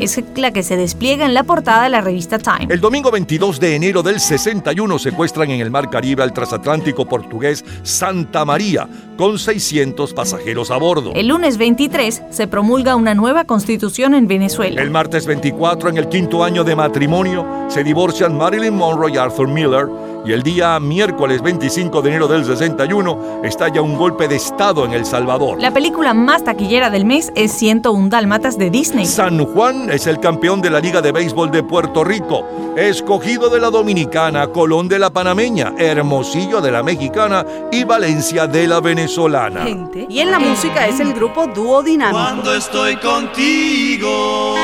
[0.00, 2.68] es la que se despliega en la portada de la revista Time.
[2.72, 7.64] El domingo 22 de enero del 61 secuestran en el Mar Caribe al transatlántico portugués
[7.82, 11.12] Santa María con 600 pasajeros a bordo.
[11.14, 14.80] El lunes 23 se promulga una nueva constitución en Venezuela.
[14.80, 19.48] El martes 24, en el quinto año de matrimonio, se divorcian Marilyn Monroe y Arthur
[19.48, 19.88] Miller.
[20.24, 24.92] Y el día miércoles 25 de enero del 61 estalla un golpe de Estado en
[24.92, 25.60] El Salvador.
[25.60, 29.06] La película más taquillera del mes es 101 Dálmatas de Disney.
[29.06, 32.44] San Juan es el campeón de la Liga de Béisbol de Puerto Rico,
[32.76, 38.66] escogido de la Dominicana, Colón de la Panameña, Hermosillo de la Mexicana y Valencia de
[38.66, 39.66] la Venezolana.
[40.08, 42.18] Y en la música es el grupo Dúo Dinámico.
[42.18, 44.56] Cuando estoy contigo,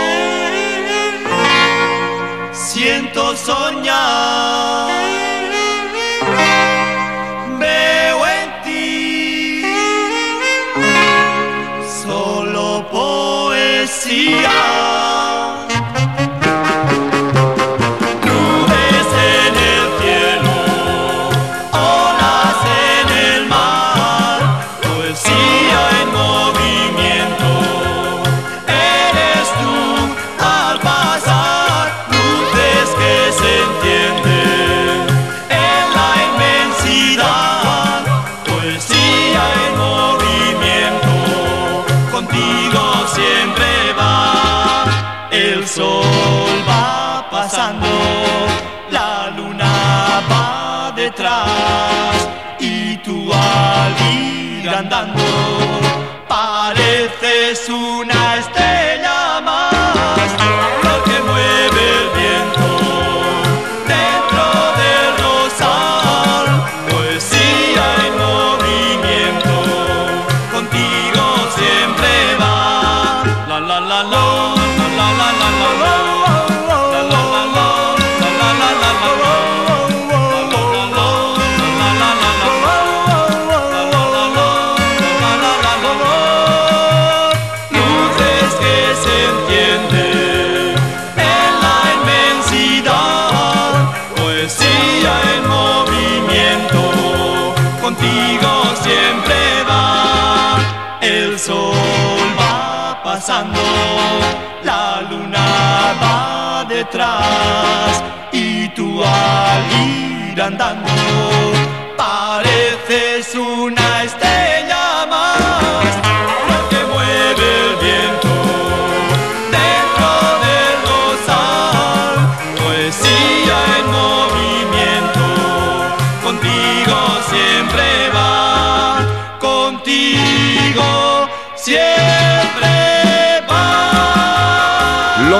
[2.52, 5.03] siento soñar.
[14.24, 14.93] Solo
[110.46, 111.03] um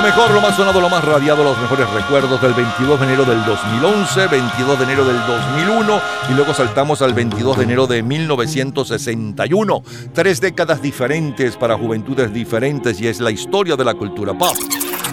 [0.05, 3.43] mejor, lo más sonado, lo más radiado, los mejores recuerdos del 22 de enero del
[3.43, 9.83] 2011, 22 de enero del 2001 y luego saltamos al 22 de enero de 1961.
[10.13, 14.55] Tres décadas diferentes para juventudes diferentes y es la historia de la cultura pop.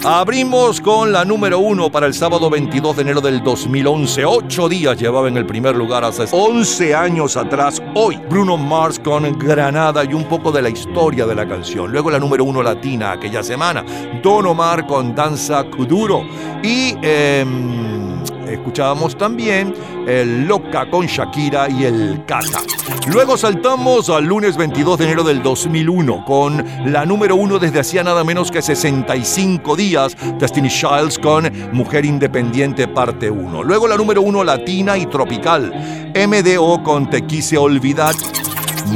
[0.03, 4.25] Abrimos con la número uno para el sábado 22 de enero del 2011.
[4.25, 7.81] Ocho días llevaba en el primer lugar hace 11 años atrás.
[7.95, 11.91] Hoy, Bruno Mars con Granada y un poco de la historia de la canción.
[11.91, 13.85] Luego la número uno latina aquella semana.
[14.21, 16.23] Don Omar con Danza Kuduro.
[16.61, 18.23] Y em,
[18.53, 19.73] escuchábamos también
[20.07, 22.61] el Loca con Shakira y el Cata.
[23.07, 28.03] Luego saltamos al lunes 22 de enero del 2001 con la número uno desde hacía
[28.03, 33.63] nada menos que 65 días, Destiny Childs con Mujer Independiente parte 1.
[33.63, 35.73] Luego la número uno latina y tropical,
[36.15, 38.15] MDO con Te Quise Olvidar.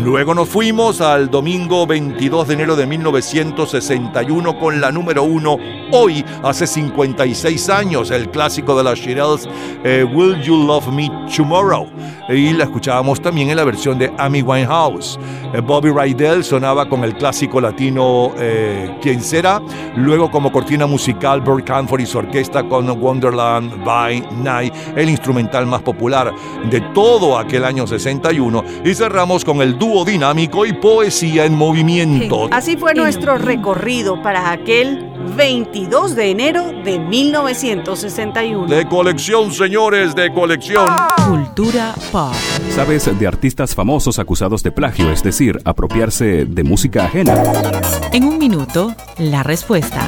[0.04, 5.58] Luego nos fuimos al domingo 22 de enero de 1961 con la número uno,
[5.92, 9.50] hoy hace 56 años, el clásico de las Shirelles,
[9.84, 11.88] eh, Will You Love Me Tomorrow.
[12.30, 15.20] Y la escuchábamos también en la versión de Amy Winehouse.
[15.54, 19.62] Eh, Bobby Rydell sonaba con el clásico latino eh, ¿Quién será?
[19.96, 25.66] Luego como cortina musical, Burt Canford y su orquesta con Wonderland by Night, el instrumental
[25.66, 26.34] más popular
[26.70, 28.64] de todo aquel año 61.
[28.84, 32.48] Y cerramos con el dúo dinámico y poesía en movimiento.
[32.52, 38.68] Así fue nuestro recorrido para aquel 22 de enero de 1961.
[38.68, 40.88] De colección, señores, de colección.
[41.28, 42.34] Cultura pop.
[42.70, 47.44] ¿Sabes de artistas famosos acusados de plagio, es decir, apropiarse de música ajena?
[48.12, 50.08] En un minuto, la respuesta.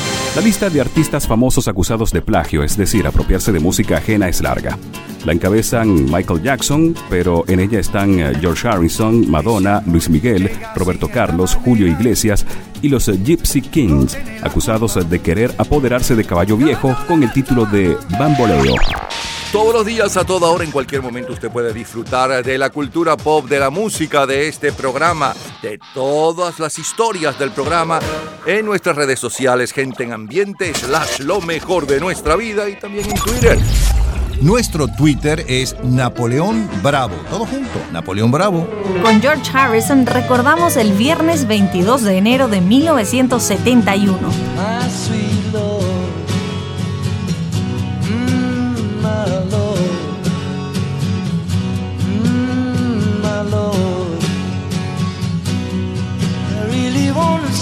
[0.33, 4.41] La lista de artistas famosos acusados de plagio, es decir, apropiarse de música ajena, es
[4.41, 4.77] larga.
[5.25, 11.09] La encabezan Michael Jackson, pero en ella están eh, George Harrison, Madonna, Luis Miguel, Roberto
[11.09, 12.45] Carlos, Julio Iglesias
[12.81, 17.65] y los eh, Gypsy Kings, acusados de querer apoderarse de Caballo Viejo con el título
[17.65, 18.75] de Bamboleo.
[19.51, 23.17] Todos los días, a toda hora, en cualquier momento, usted puede disfrutar de la cultura
[23.17, 27.99] pop, de la música, de este programa, de todas las historias del programa
[28.45, 33.09] en nuestras redes sociales, gente en ambiente, slash lo mejor de nuestra vida y también
[33.09, 33.59] en Twitter.
[34.41, 37.15] Nuestro Twitter es Napoleón Bravo.
[37.29, 38.65] Todo junto, Napoleón Bravo.
[39.03, 44.17] Con George Harrison recordamos el viernes 22 de enero de 1971.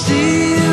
[0.10, 0.68] dia.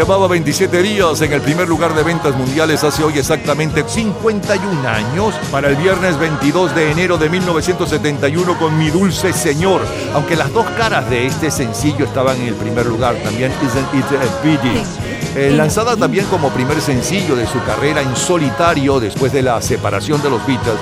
[0.00, 5.34] Llevaba 27 días en el primer lugar de ventas mundiales hace hoy exactamente 51 años
[5.52, 9.82] para el viernes 22 de enero de 1971 con Mi Dulce Señor.
[10.14, 14.06] Aunque las dos caras de este sencillo estaban en el primer lugar también, Isn't It
[14.16, 15.10] a Pity?
[15.36, 20.22] Eh, lanzada también como primer sencillo de su carrera en solitario después de la separación
[20.22, 20.80] de los Beatles,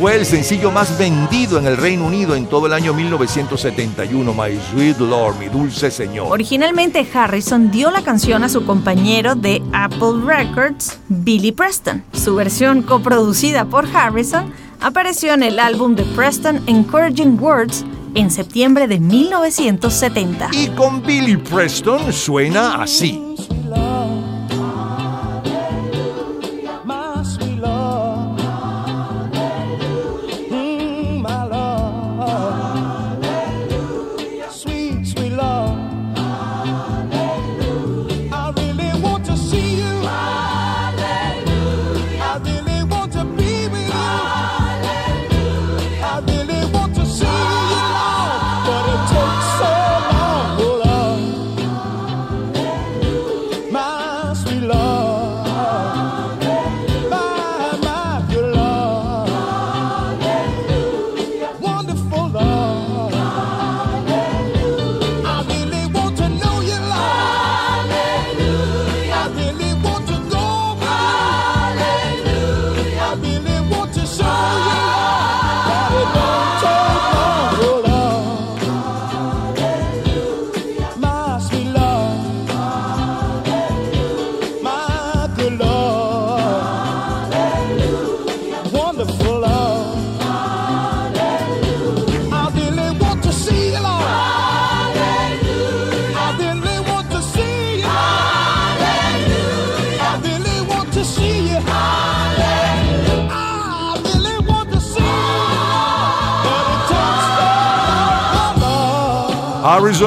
[0.00, 4.58] fue el sencillo más vendido en el Reino Unido en todo el año 1971, My
[4.70, 6.28] Sweet Lord, mi dulce señor.
[6.30, 12.02] Originalmente Harrison dio la canción a su compañero de Apple Records, Billy Preston.
[12.14, 14.50] Su versión coproducida por Harrison
[14.80, 20.48] apareció en el álbum de Preston Encouraging Words en septiembre de 1970.
[20.52, 23.29] Y con Billy Preston suena así.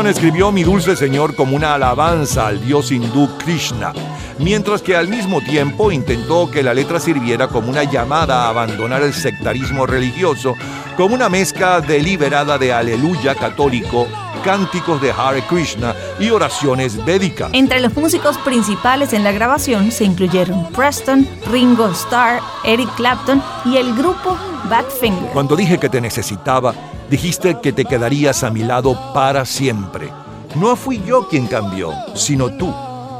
[0.08, 3.94] Escribió Mi Dulce Señor como una alabanza al dios hindú Krishna,
[4.40, 9.02] mientras que al mismo tiempo intentó que la letra sirviera como una llamada a abandonar
[9.02, 10.56] el sectarismo religioso,
[10.98, 14.08] como una mezcla deliberada de aleluya católico,
[14.44, 17.50] cánticos de Hare Krishna y oraciones védicas.
[17.54, 23.78] Entre los músicos principales en la grabación se incluyeron Preston, Ringo Starr, Eric Clapton y
[23.78, 24.38] el grupo
[24.70, 25.32] Badfinger.
[25.32, 26.74] Cuando dije que te necesitaba,
[27.14, 30.10] dijiste que te quedarías a mi lado para siempre.
[30.56, 32.74] No fui yo quien cambió, sino tú.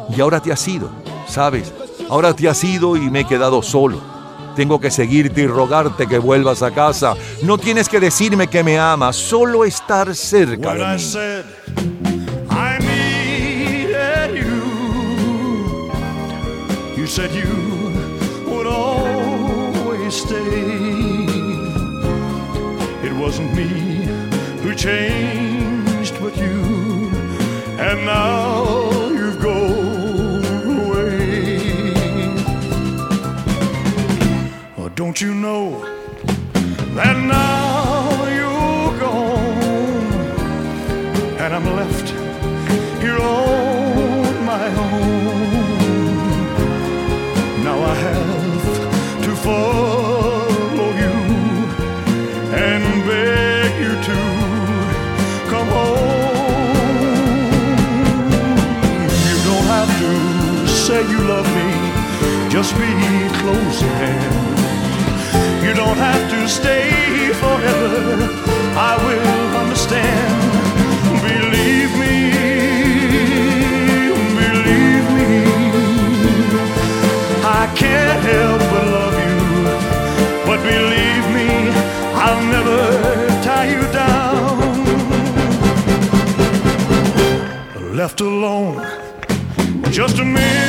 [0.10, 0.90] Y ahora te has ido,
[1.28, 1.72] ¿sabes?
[2.10, 4.02] Ahora te has ido y me he quedado solo.
[4.56, 7.14] Tengo que seguirte y rogarte que vuelvas a casa.
[7.44, 11.04] No tienes que decirme que me amas, solo estar cerca de mí.
[17.06, 17.53] said you,
[24.84, 26.60] changed, but you,
[27.80, 30.44] and now you've gone
[30.78, 31.62] away.
[34.78, 35.80] Oh, don't you know
[36.96, 37.43] that now
[60.94, 61.70] say you love me,
[62.56, 62.92] just be
[63.42, 64.36] close at hand.
[65.66, 66.88] You don't have to stay
[67.44, 67.98] forever.
[68.92, 70.34] I will understand.
[71.30, 72.16] Believe me,
[74.44, 75.32] believe me.
[77.62, 79.42] I can't help but love you.
[80.48, 81.50] But believe me,
[82.26, 82.82] I'll never
[83.48, 84.56] tie you down.
[88.00, 89.03] Left alone,
[89.92, 90.64] just a memory.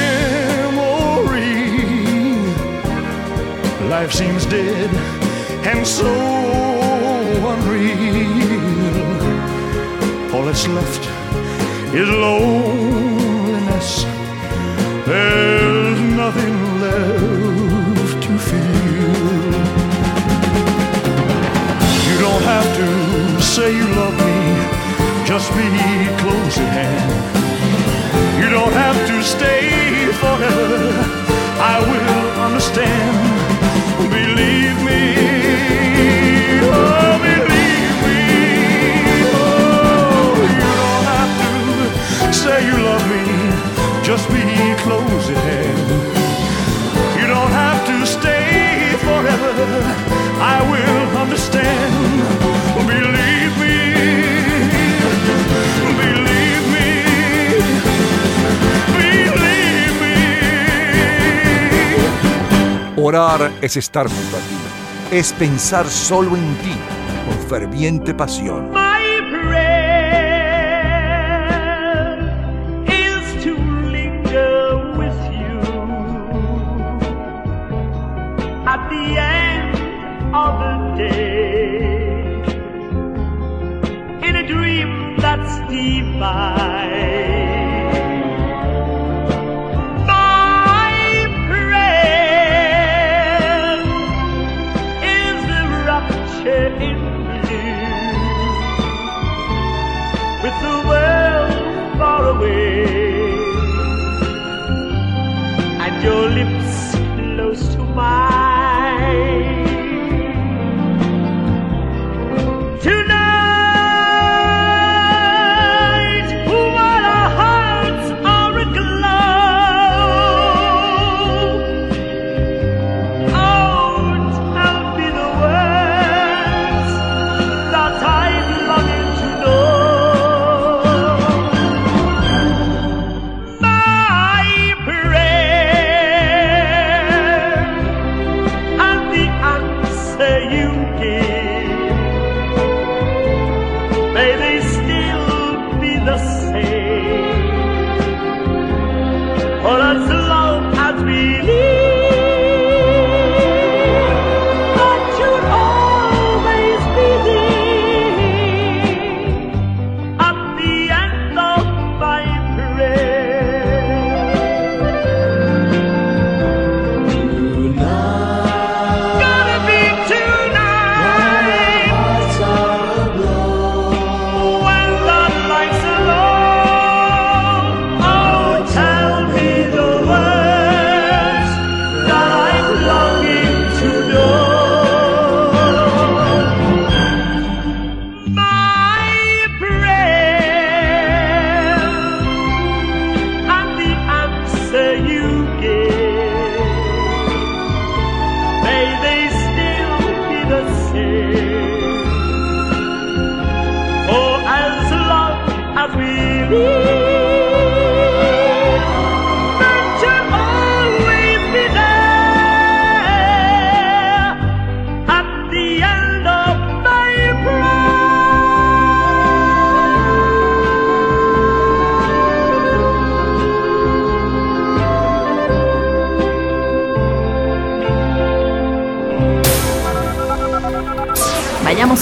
[3.89, 4.91] Life seems dead
[5.67, 6.13] and so
[7.53, 7.95] unreal.
[10.35, 11.09] All that's left
[11.95, 14.05] is loneliness.
[15.07, 19.15] There's nothing left to feel.
[22.09, 22.89] You don't have to
[23.43, 24.37] say you love me,
[25.25, 25.67] just be
[26.19, 27.34] close at hand.
[28.41, 31.25] You don't have to stay forever.
[31.73, 33.17] I will understand.
[34.11, 35.03] Believe me.
[36.67, 38.23] Oh, believe me.
[39.35, 43.25] Oh, you don't have to say you love me.
[44.05, 44.45] Just be
[44.85, 45.89] close at hand.
[47.19, 49.55] You don't have to stay forever.
[50.55, 52.44] I will understand.
[63.07, 66.75] Orar es estar junto a ti, es pensar solo en ti
[67.27, 68.84] con ferviente pasión.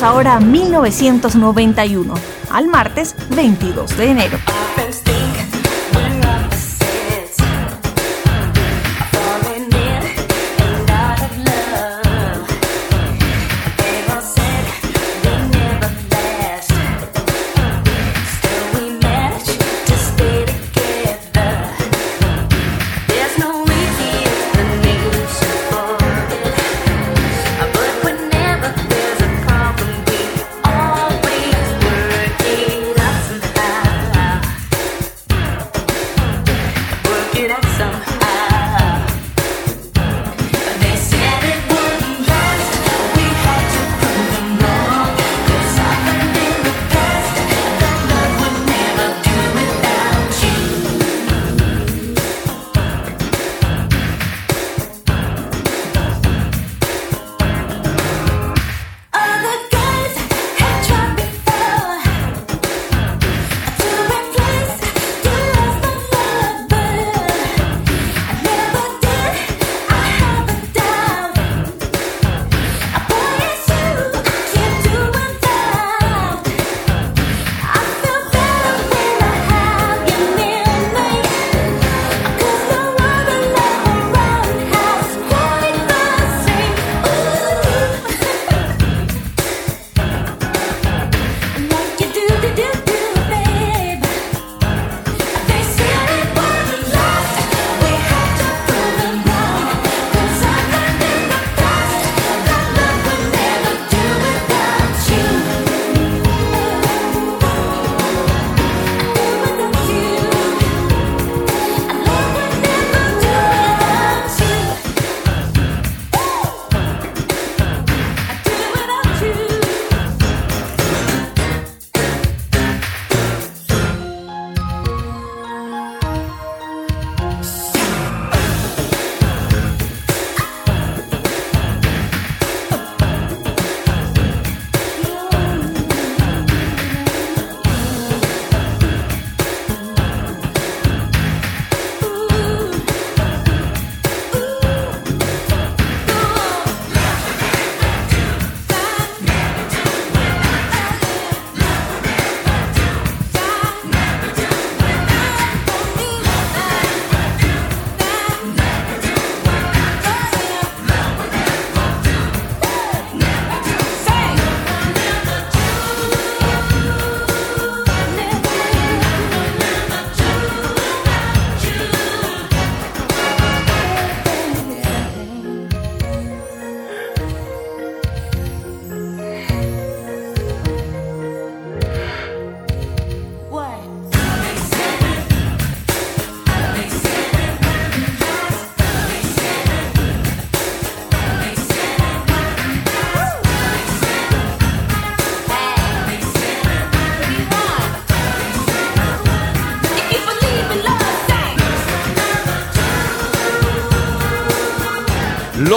[0.03, 2.15] ahora a 1991,
[2.51, 4.52] al martes 22 de enero.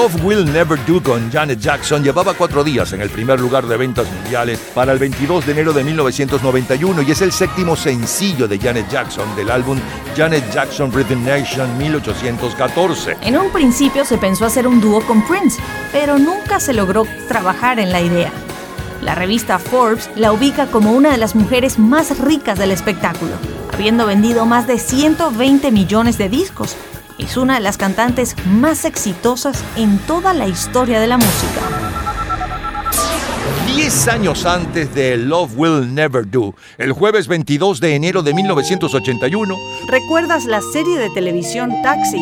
[0.06, 3.76] Love Will Never Do con Janet Jackson llevaba cuatro días en el primer lugar de
[3.76, 8.60] ventas mundiales para el 22 de enero de 1991 y es el séptimo sencillo de
[8.60, 9.80] Janet Jackson del álbum
[10.16, 13.18] Janet Jackson Rhythm Nation 1814.
[13.22, 15.60] En un principio se pensó hacer un dúo con Prince,
[15.92, 18.32] pero nunca se logró trabajar en la idea.
[19.02, 23.32] La revista Forbes la ubica como una de las mujeres más ricas del espectáculo,
[23.74, 26.78] habiendo vendido más de 120 millones de discos.
[27.18, 31.62] Es una de las cantantes más exitosas en toda la historia de la música.
[33.68, 39.56] Diez años antes de Love Will Never Do, el jueves 22 de enero de 1981,
[39.88, 42.22] ¿Recuerdas la serie de televisión Taxi?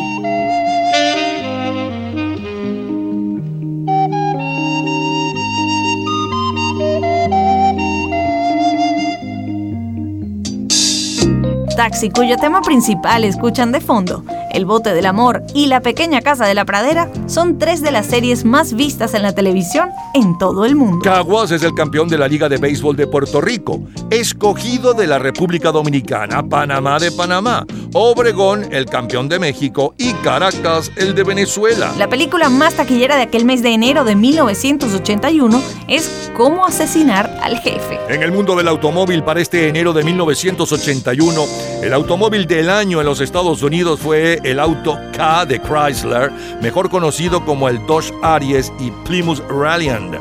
[11.76, 14.24] Taxi, cuyo tema principal escuchan de fondo,
[14.54, 18.06] El bote del amor y La pequeña casa de la pradera, son tres de las
[18.06, 20.98] series más vistas en la televisión en todo el mundo.
[21.02, 25.18] Caguas es el campeón de la Liga de Béisbol de Puerto Rico, escogido de la
[25.18, 31.92] República Dominicana, Panamá de Panamá, Obregón el campeón de México y Caracas el de Venezuela.
[31.96, 37.58] La película más taquillera de aquel mes de enero de 1981 es Cómo asesinar al
[37.60, 38.00] jefe.
[38.08, 41.44] En el mundo del automóvil para este enero de 1981,
[41.80, 44.98] el automóvil del año en los Estados Unidos fue el auto
[45.46, 50.14] De Chrysler, mejor conocido como el Dodge Aries y Plymouth Ralliant.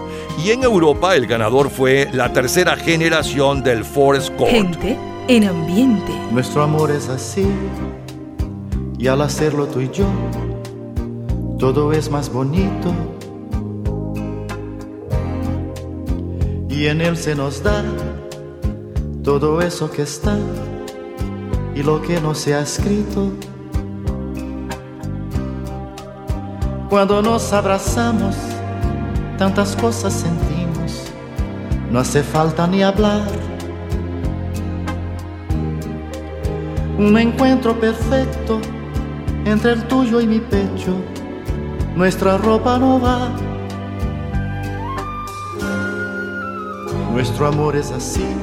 [0.44, 4.50] Y en Europa el ganador fue la tercera generación del Ford Escort.
[4.50, 4.98] Gente
[5.28, 6.12] en ambiente.
[6.32, 7.48] Nuestro amor es así,
[8.98, 10.06] y al hacerlo tú y yo,
[11.60, 12.94] todo es más bonito.
[16.70, 17.84] Y en él se nos da
[19.24, 20.38] todo eso que está
[21.76, 23.32] y lo que no se ha escrito.
[26.94, 28.36] Cuando nos abrazamos,
[29.40, 31.06] tantas cosas sentimos,
[31.90, 33.24] no hace falta ni hablar.
[37.00, 38.62] Un encuentro perfecto
[39.44, 40.94] entre el tuyo y mi pecho,
[41.96, 43.28] nuestra ropa no va.
[47.12, 48.36] Nuestro amor es así,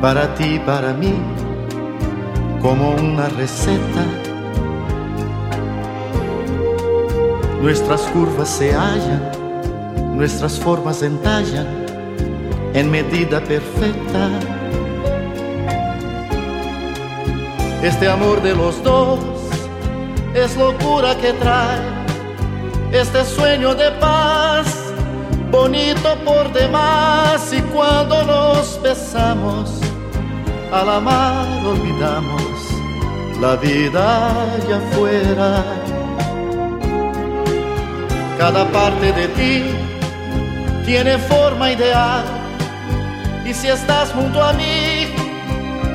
[0.00, 1.12] para ti y para mí,
[2.62, 4.27] como una receta.
[7.60, 9.32] Nuestras curvas se hallan,
[10.16, 11.66] nuestras formas entallan
[12.72, 14.30] en medida perfecta.
[17.82, 19.18] Este amor de los dos
[20.34, 21.80] es locura que trae
[22.92, 24.92] este sueño de paz,
[25.50, 27.52] bonito por demás.
[27.52, 29.80] Y cuando nos besamos,
[30.72, 32.42] al amar olvidamos
[33.40, 35.77] la vida allá afuera.
[38.38, 39.64] Cada parte de ti
[40.86, 42.24] tiene forma ideal.
[43.44, 45.08] Y si estás junto a mí,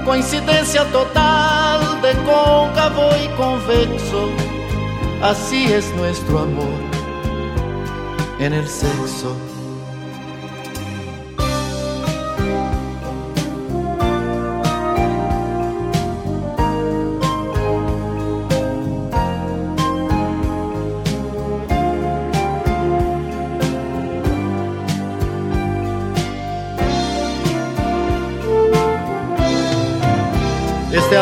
[0.03, 4.29] coincidencia total de cóncavo y convexo.
[5.21, 6.79] Así es nuestro amor
[8.39, 9.52] en el sexo.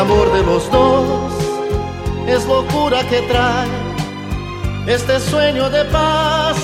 [0.02, 1.32] Amor de los dos
[2.26, 3.68] es locura que trae
[4.86, 6.56] este sueño de paz,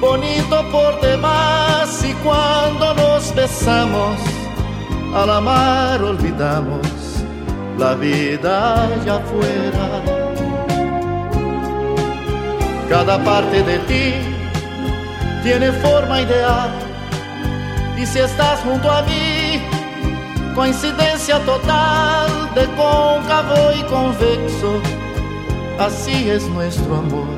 [0.00, 2.02] bonito por demás.
[2.02, 4.16] Y cuando nos besamos,
[5.14, 6.86] al amar olvidamos
[7.78, 9.86] la vida allá afuera.
[12.88, 14.14] Cada parte de ti
[15.42, 16.70] tiene forma ideal.
[17.98, 19.25] Y si estás junto a mí,
[20.56, 24.80] coincidencia total de cóncavo y convexo.
[25.78, 27.28] Así es nuestro amor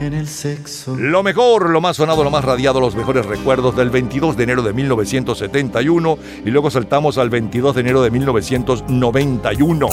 [0.00, 0.96] en el sexo.
[0.96, 4.62] Lo mejor, lo más sonado, lo más radiado, los mejores recuerdos del 22 de enero
[4.62, 9.88] de 1971 y luego saltamos al 22 de enero de 1991.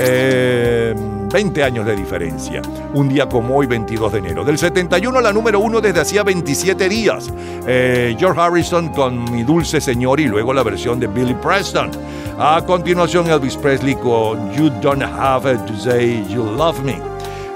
[0.00, 0.94] Eh,
[1.34, 2.62] 20 años de diferencia.
[2.92, 4.44] Un día como hoy, 22 de enero.
[4.44, 7.28] Del 71 a la número 1 desde hacía 27 días.
[7.66, 11.90] Eh, George Harrison con Mi Dulce Señor y luego la versión de Billy Preston.
[12.38, 17.00] A continuación Elvis Presley con You Don't Have to Say You Love Me.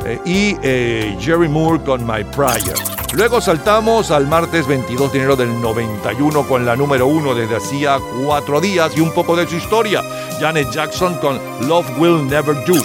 [0.05, 2.75] Eh, y eh, Jerry Moore con My Prayer.
[3.13, 7.99] Luego saltamos al martes 22 de enero del 91 con la número 1 desde hacía
[8.25, 10.03] cuatro días y un poco de su historia.
[10.41, 11.39] Janet Jackson con
[11.69, 12.83] Love Will Never Do.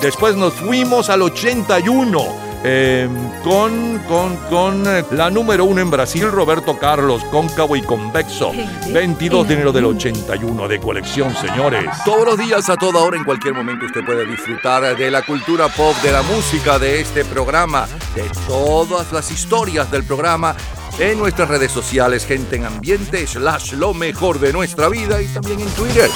[0.00, 2.46] Después nos fuimos al 81.
[2.68, 3.08] eh,
[3.44, 8.52] con, con, con eh, la número uno en Brasil, Roberto Carlos, cóncavo y convexo.
[8.92, 11.84] 22 de enero del 81 de colección, señores.
[12.04, 15.68] Todos los días, a toda hora, en cualquier momento, usted puede disfrutar de la cultura
[15.68, 17.86] pop, de la música, de este programa,
[18.16, 20.56] de todas las historias del programa
[20.98, 25.60] en nuestras redes sociales, gente en ambiente, slash lo mejor de nuestra vida y también
[25.60, 26.10] en Twitter.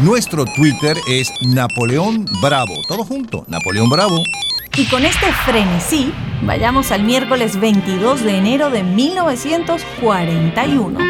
[0.00, 2.72] Nuestro Twitter es Napoleón Bravo.
[2.86, 4.22] Todo junto, Napoleón Bravo.
[4.76, 11.00] Y con este frenesí, vayamos al miércoles 22 de enero de 1941.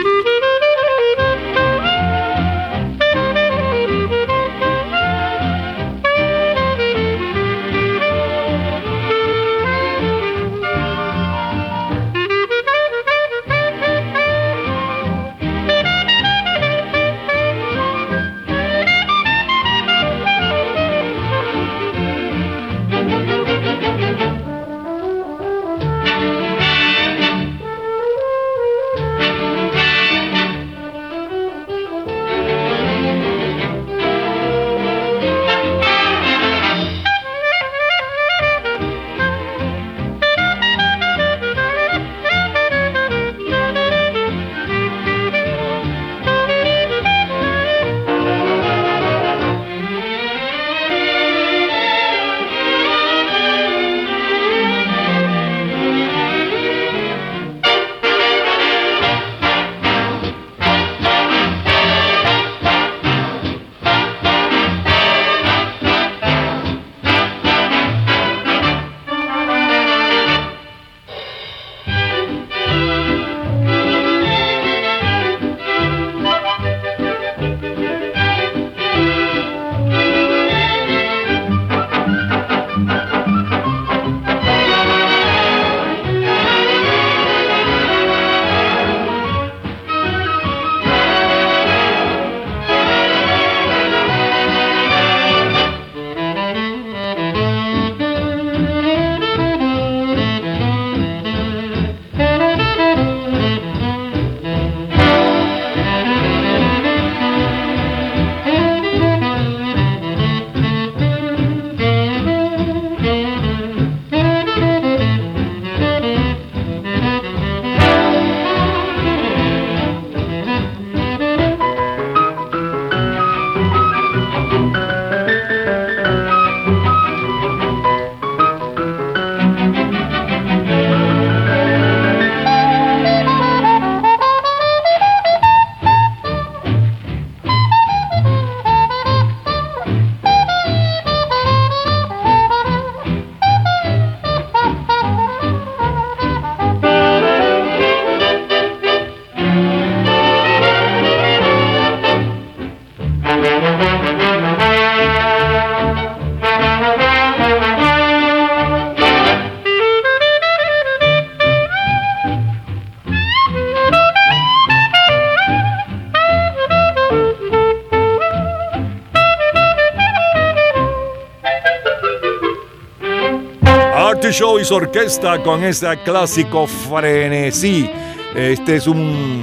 [174.09, 177.91] Artie Show y su orquesta con ese clásico frenesí.
[178.35, 179.43] Este es un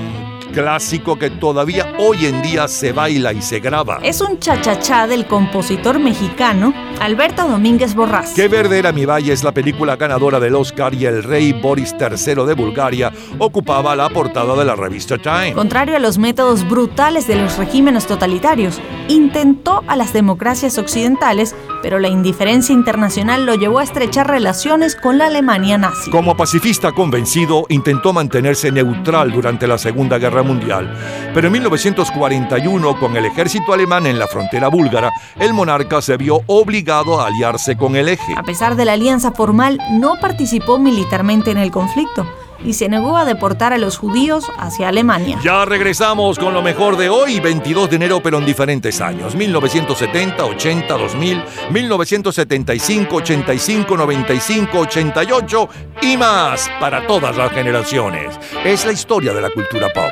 [0.55, 3.99] clásico que todavía hoy en día se baila y se graba.
[4.01, 8.33] Es un chachachá del compositor mexicano Alberto Domínguez Borrás.
[8.33, 11.93] Qué verde era mi valle es la película ganadora del Oscar y el rey Boris
[11.99, 15.53] III de Bulgaria ocupaba la portada de la revista Time.
[15.53, 18.79] Contrario a los métodos brutales de los regímenes totalitarios,
[19.09, 21.53] intentó a las democracias occidentales,
[21.85, 26.09] pero la indiferencia internacional lo llevó a estrechar relaciones con la Alemania nazi.
[26.09, 30.91] Como pacifista convencido, intentó mantenerse neutral durante la Segunda Guerra Mundial,
[31.31, 36.41] pero en 1941, con el ejército alemán en la frontera búlgara, el monarca se vio
[36.47, 38.33] obligado a aliarse con el eje.
[38.35, 42.25] A pesar de la alianza formal, no participó militarmente en el conflicto
[42.65, 45.39] y se negó a deportar a los judíos hacia Alemania.
[45.43, 49.35] Ya regresamos con lo mejor de hoy, 22 de enero, pero en diferentes años.
[49.35, 55.69] 1970, 80, 2000, 1975, 85, 95, 88
[56.01, 58.37] y más para todas las generaciones.
[58.63, 60.11] Es la historia de la cultura pop.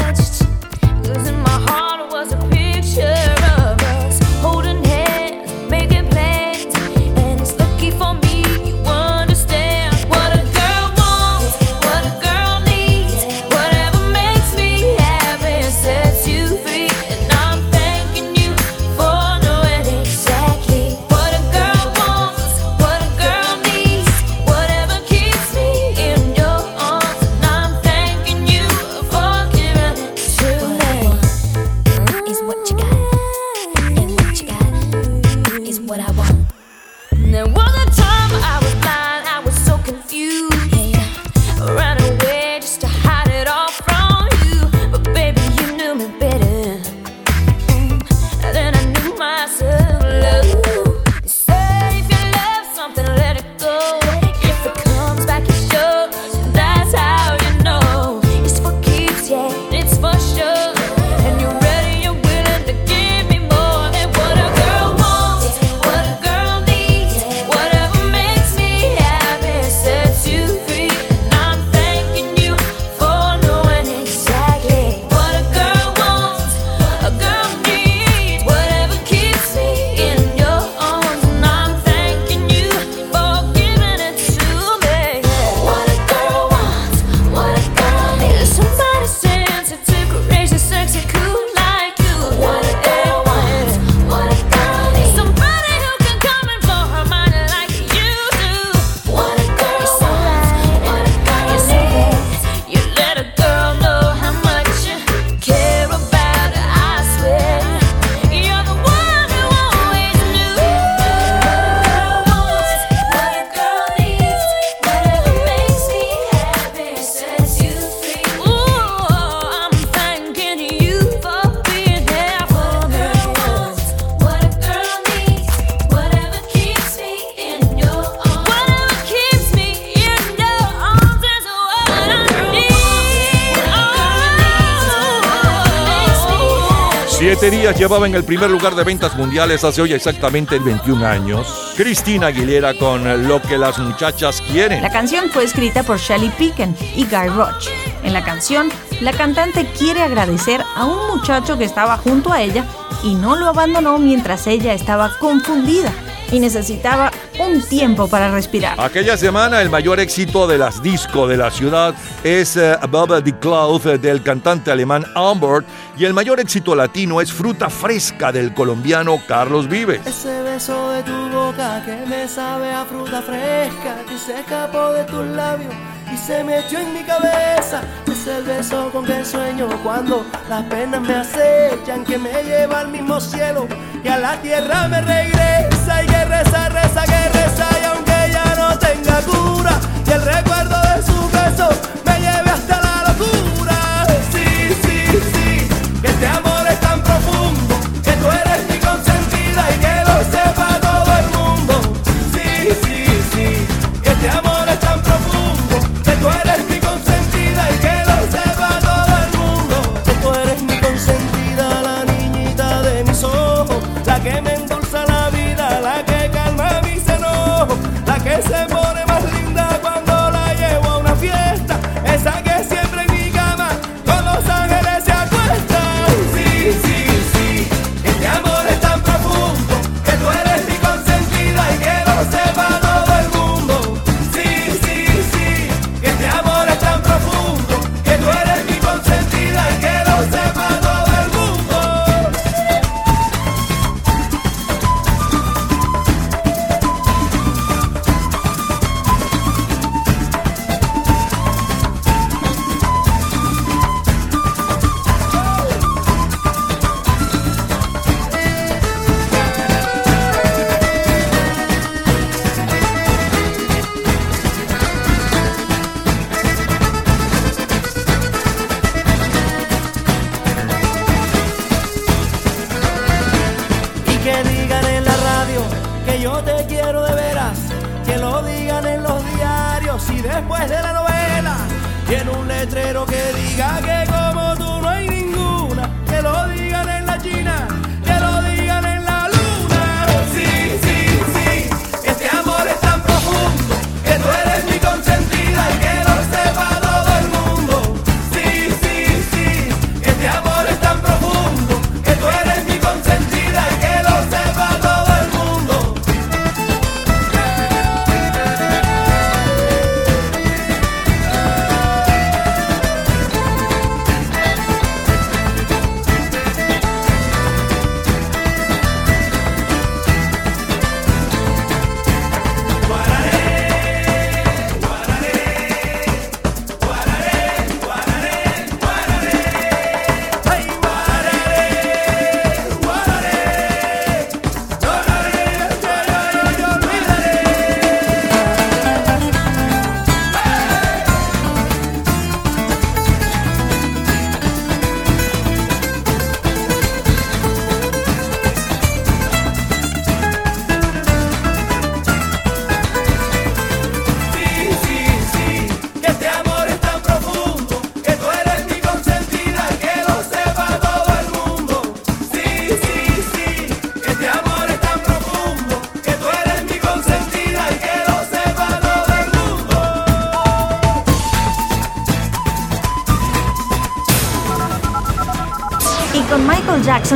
[137.73, 141.73] llevaba en el primer lugar de ventas mundiales hace hoy exactamente 21 años.
[141.75, 144.81] Cristina Aguilera con Lo que las muchachas quieren.
[144.81, 147.67] La canción fue escrita por Shelly Picken y Guy Roach.
[148.03, 148.69] En la canción,
[148.99, 152.65] la cantante quiere agradecer a un muchacho que estaba junto a ella
[153.03, 155.91] y no lo abandonó mientras ella estaba confundida
[156.31, 157.11] y necesitaba
[157.51, 158.79] un tiempo para respirar.
[158.79, 163.37] Aquella semana el mayor éxito de las disco de la ciudad es eh, Above the
[163.39, 165.65] Cloud eh, del cantante alemán Humbert
[165.97, 170.05] y el mayor éxito latino es Fruta Fresca del colombiano Carlos Vives.
[170.05, 175.03] Ese beso de tu boca que me sabe a fruta fresca que se escapó de
[175.05, 175.73] tus labios
[176.13, 177.81] y se me echó en mi cabeza.
[178.27, 183.19] El beso con que sueño cuando las penas me acechan, que me lleva al mismo
[183.19, 183.67] cielo
[184.03, 188.55] y a la tierra me regresa y que reza, reza, que reza y aunque ya
[188.55, 191.69] no tenga cura y el recuerdo de su beso
[192.05, 193.50] me lleve hasta la locura.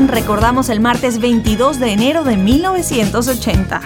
[0.03, 3.79] Recordamos el martes 22 de enero de 1980.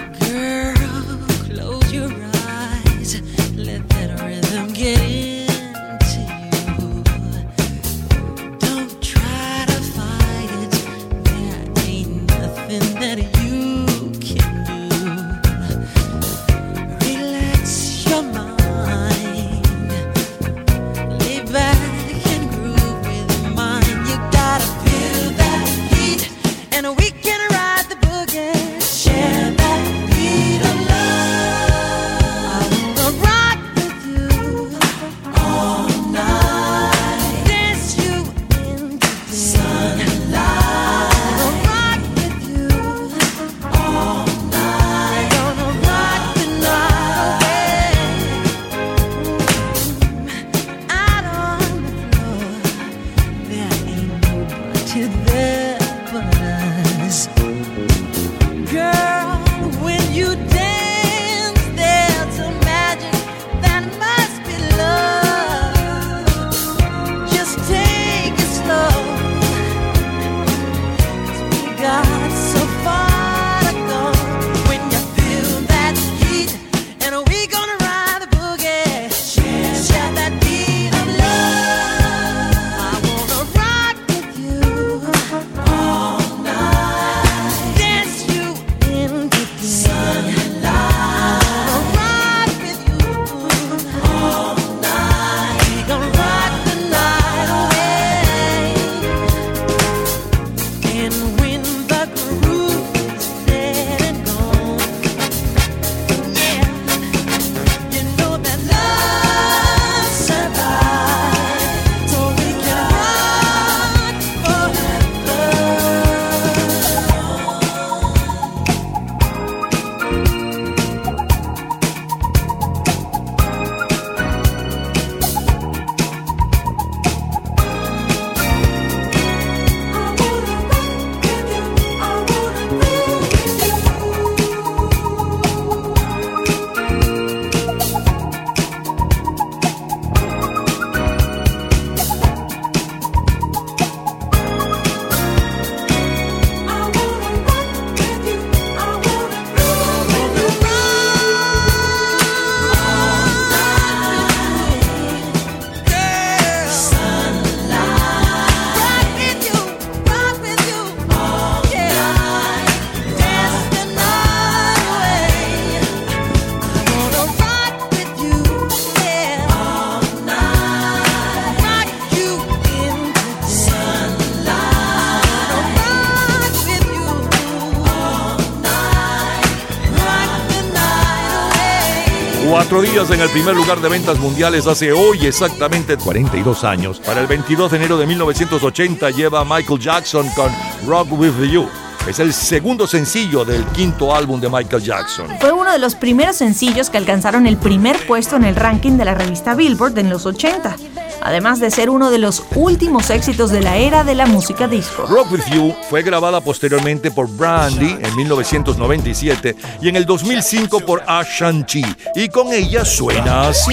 [182.90, 186.98] en el primer lugar de ventas mundiales hace hoy exactamente 42 años.
[186.98, 190.50] Para el 22 de enero de 1980 lleva Michael Jackson con
[190.88, 191.68] Rock With You.
[192.08, 195.28] Es el segundo sencillo del quinto álbum de Michael Jackson.
[195.40, 199.04] Fue uno de los primeros sencillos que alcanzaron el primer puesto en el ranking de
[199.04, 200.76] la revista Billboard en los 80
[201.22, 205.06] además de ser uno de los últimos éxitos de la era de la música disco.
[205.06, 211.02] Rock With You fue grabada posteriormente por Brandy en 1997 y en el 2005 por
[211.06, 211.84] Ashanti,
[212.14, 213.72] y con ella suena así.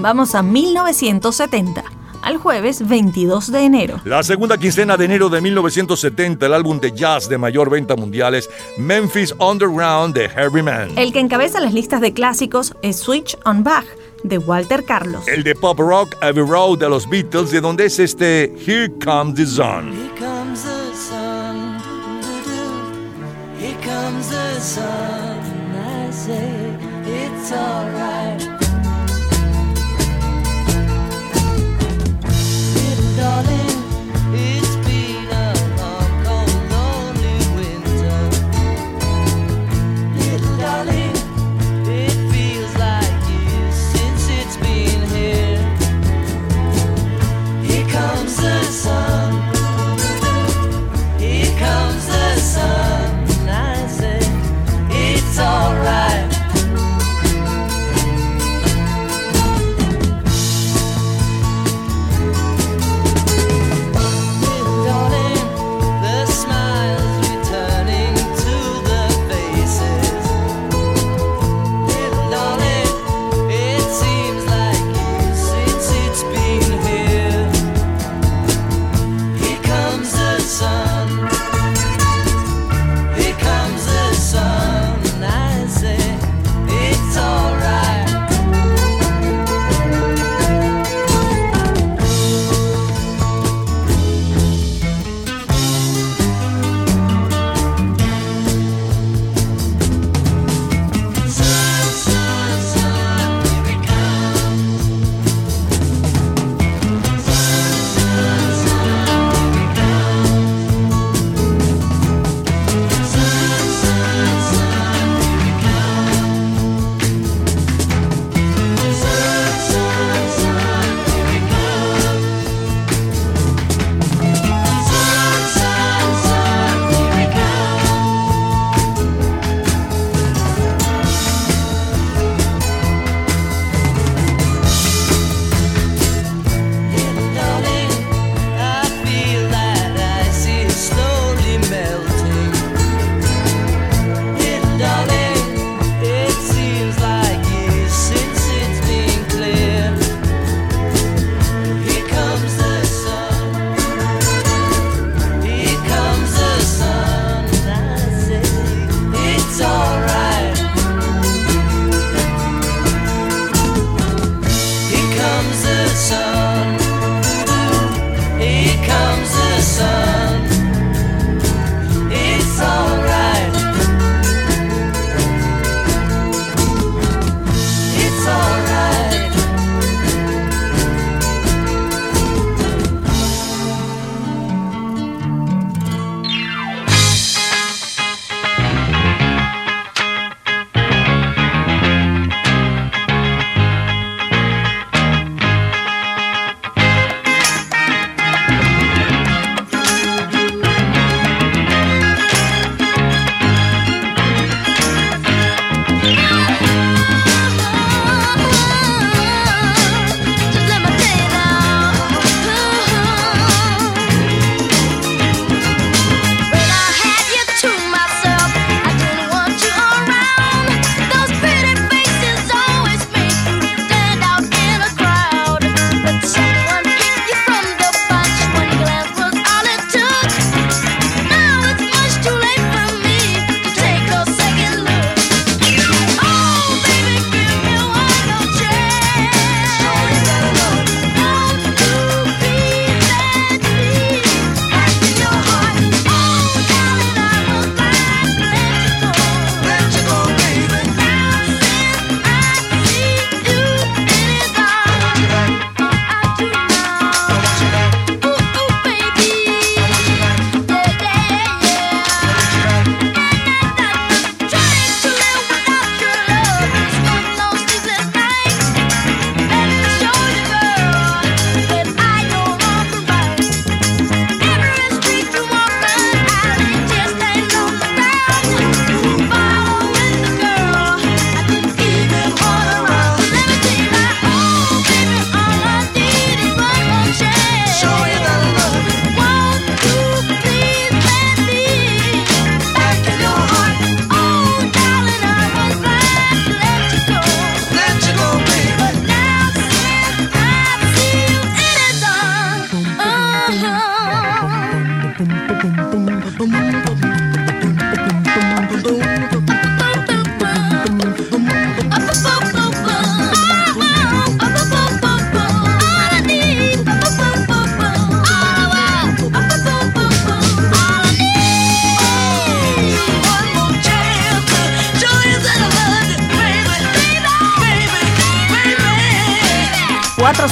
[0.00, 1.84] Vamos a 1970
[2.22, 4.00] al jueves 22 de enero.
[4.04, 8.34] La segunda quincena de enero de 1970, el álbum de jazz de mayor venta mundial
[8.34, 8.48] es
[8.78, 10.96] Memphis Underground de Harry Mann.
[10.96, 13.84] El que encabeza las listas de clásicos es Switch on Bach
[14.22, 15.28] de Walter Carlos.
[15.28, 19.34] El de pop rock Abbey Road de los Beatles, de donde es este Here Comes
[19.34, 19.92] the Sun.
[19.92, 21.78] Here comes the sun.
[23.60, 25.40] Here comes the sun
[25.74, 28.19] I say it's alright.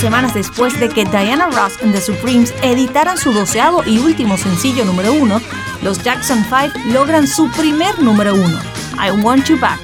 [0.08, 4.86] Semanas después de que Diana Ross and the Supremes editaran su doceavo y último sencillo
[4.86, 5.38] número uno,
[5.82, 8.58] los Jackson 5 logran su primer número uno,
[8.94, 9.78] I Want You Back.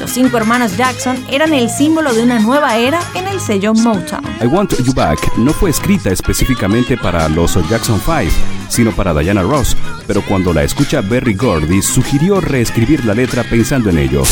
[0.00, 4.24] Los cinco hermanos Jackson eran el símbolo de una nueva era en el sello Motown.
[4.42, 8.22] I Want You Back no fue escrita específicamente para los Jackson 5,
[8.68, 9.76] sino para Diana Ross,
[10.08, 14.24] pero cuando la escucha Berry Gordy sugirió reescribir la letra pensando en ello.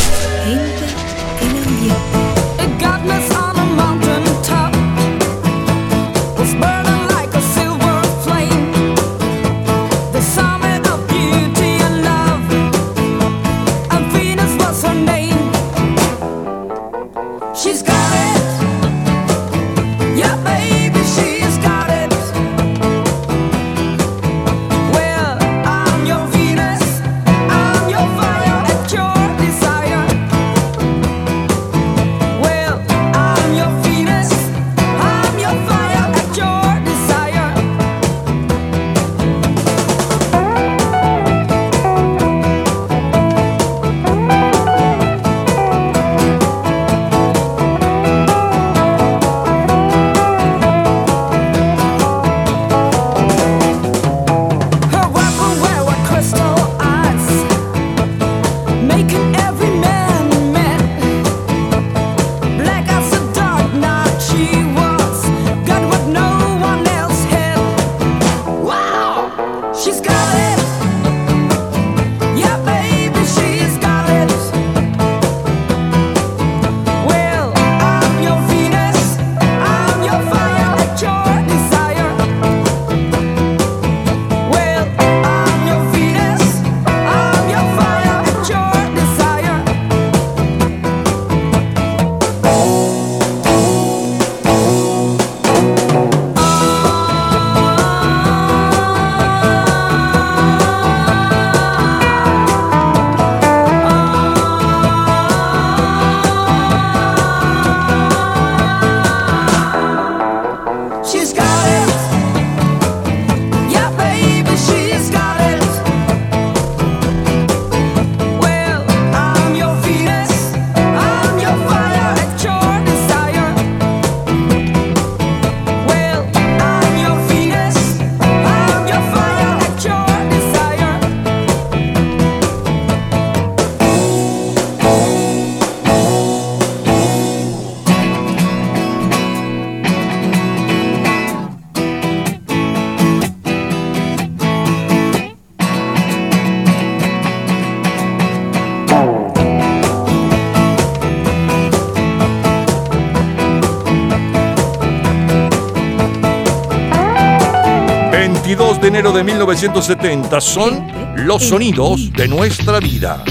[158.88, 160.86] De enero de 1970 son
[161.16, 163.22] los sonidos de nuestra vida.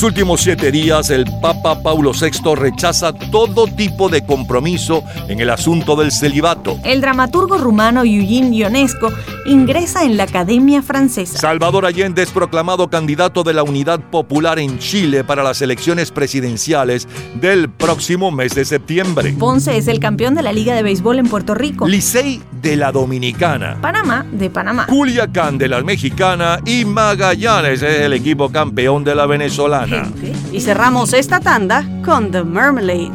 [0.00, 5.50] Los últimos siete días, el Papa Paulo VI rechaza todo tipo de compromiso en el
[5.50, 6.78] asunto del celibato.
[6.84, 9.12] El dramaturgo rumano Eugene Ionesco
[9.50, 11.38] ingresa en la Academia Francesa.
[11.38, 17.08] Salvador Allende es proclamado candidato de la Unidad Popular en Chile para las elecciones presidenciales
[17.34, 19.34] del próximo mes de septiembre.
[19.38, 21.88] Ponce es el campeón de la Liga de Béisbol en Puerto Rico.
[21.88, 23.76] Licey de la Dominicana.
[23.80, 24.86] Panamá de Panamá.
[24.86, 30.08] Culiacán de la Mexicana y Magallanes es el equipo campeón de la venezolana.
[30.52, 33.10] Y cerramos esta tanda con The Marmalade.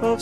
[0.00, 0.18] The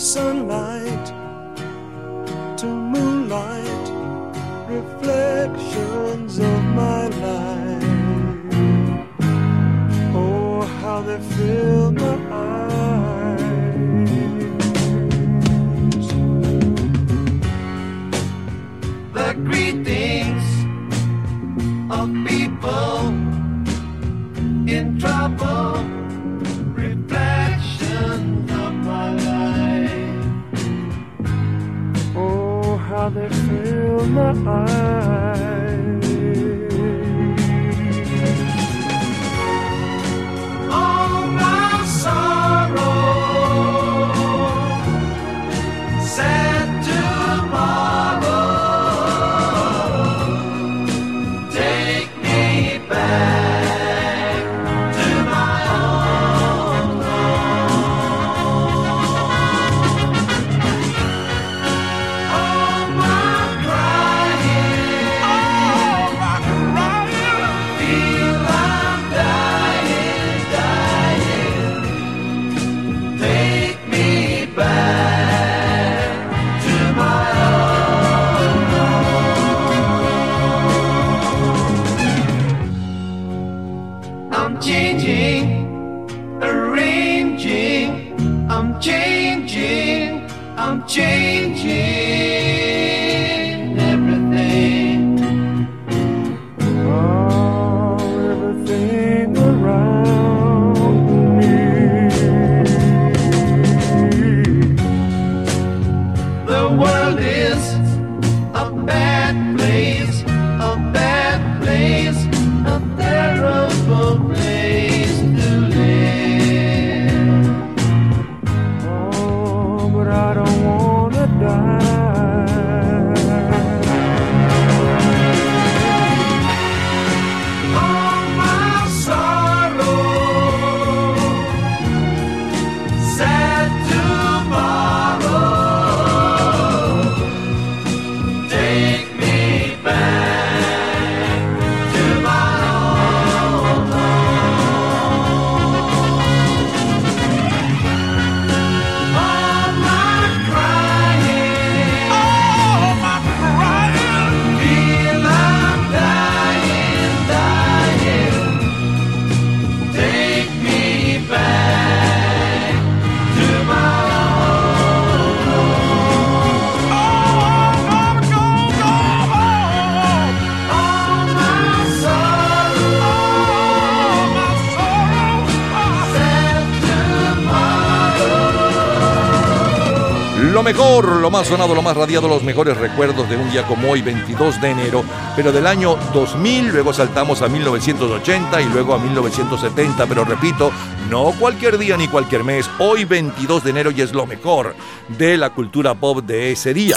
[181.34, 184.70] más sonado, lo más radiado, los mejores recuerdos de un día como hoy, 22 de
[184.70, 185.02] enero,
[185.34, 190.70] pero del año 2000, luego saltamos a 1980 y luego a 1970, pero repito,
[191.10, 194.76] no cualquier día ni cualquier mes, hoy 22 de enero y es lo mejor
[195.08, 196.96] de la cultura pop de ese día.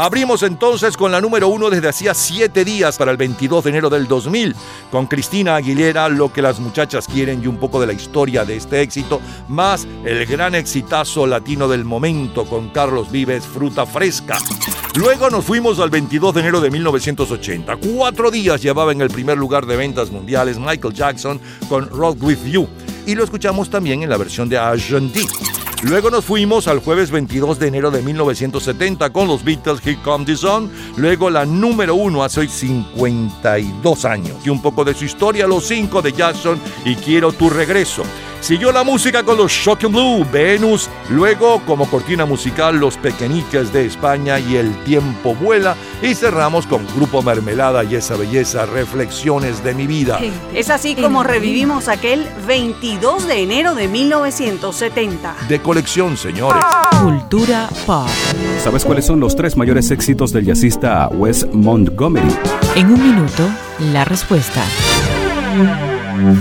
[0.00, 3.90] Abrimos entonces con la número uno desde hacía siete días para el 22 de enero
[3.90, 4.54] del 2000,
[4.92, 8.54] con Cristina Aguilera, Lo que las muchachas quieren y un poco de la historia de
[8.54, 14.38] este éxito, más el gran exitazo latino del momento con Carlos Vives, Fruta Fresca.
[14.94, 17.76] Luego nos fuimos al 22 de enero de 1980.
[17.78, 22.44] Cuatro días llevaba en el primer lugar de ventas mundiales Michael Jackson con Rock With
[22.44, 22.68] You.
[23.04, 25.26] Y lo escuchamos también en la versión de Argentina.
[25.82, 30.24] Luego nos fuimos al jueves 22 de enero de 1970 con los Beatles Here Come
[30.24, 30.68] the Sun.
[30.96, 34.34] Luego la número uno hace hoy 52 años.
[34.44, 38.02] Y un poco de su historia, los cinco de Jackson y Quiero tu regreso.
[38.40, 40.88] Siguió la música con los Shocking Blue, Venus.
[41.10, 45.76] Luego, como cortina musical, Los Pequeñiques de España y El Tiempo Vuela.
[46.02, 50.18] Y cerramos con Grupo Mermelada y esa belleza, Reflexiones de mi vida.
[50.54, 55.34] Es así como revivimos aquel 22 de enero de 1970.
[55.48, 56.62] De colección, señores.
[57.02, 58.08] Cultura pop.
[58.62, 62.28] ¿Sabes cuáles son los tres mayores éxitos del jazzista Wes Montgomery?
[62.76, 63.48] En un minuto,
[63.92, 64.62] la respuesta.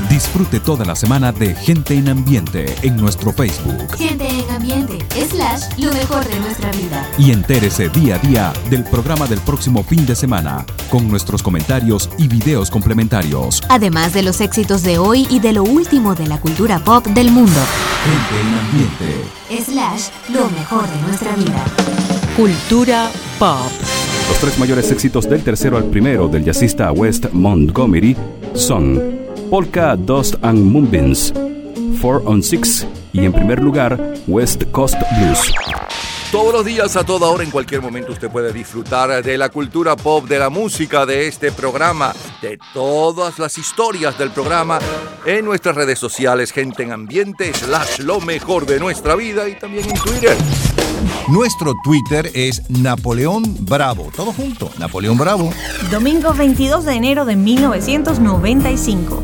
[0.09, 3.95] Disfrute toda la semana de Gente en Ambiente en nuestro Facebook.
[3.95, 4.97] Gente en ambiente,
[5.29, 7.07] slash, lo mejor de nuestra vida.
[7.19, 12.09] Y entérese día a día del programa del próximo fin de semana, con nuestros comentarios
[12.17, 13.61] y videos complementarios.
[13.69, 17.29] Además de los éxitos de hoy y de lo último de la cultura pop del
[17.29, 17.59] mundo.
[18.03, 19.71] Gente en Ambiente.
[19.71, 21.63] Slash, lo mejor de nuestra vida.
[22.35, 23.71] Cultura pop.
[24.29, 28.17] Los tres mayores éxitos del tercero al primero del jazzista West Montgomery
[28.55, 31.33] son Polka, Dust and Moonbeams,
[32.01, 35.53] 4 on 6 y en primer lugar West Coast Blues.
[36.31, 39.95] Todos los días, a toda hora, en cualquier momento, usted puede disfrutar de la cultura
[39.95, 44.79] pop, de la música, de este programa, de todas las historias del programa
[45.25, 49.89] en nuestras redes sociales, gente en ambiente, slash lo mejor de nuestra vida y también
[49.89, 50.35] en Twitter.
[51.27, 54.09] Nuestro Twitter es Napoleón Bravo.
[54.15, 55.51] Todo junto, Napoleón Bravo.
[55.91, 59.23] Domingo 22 de enero de 1995.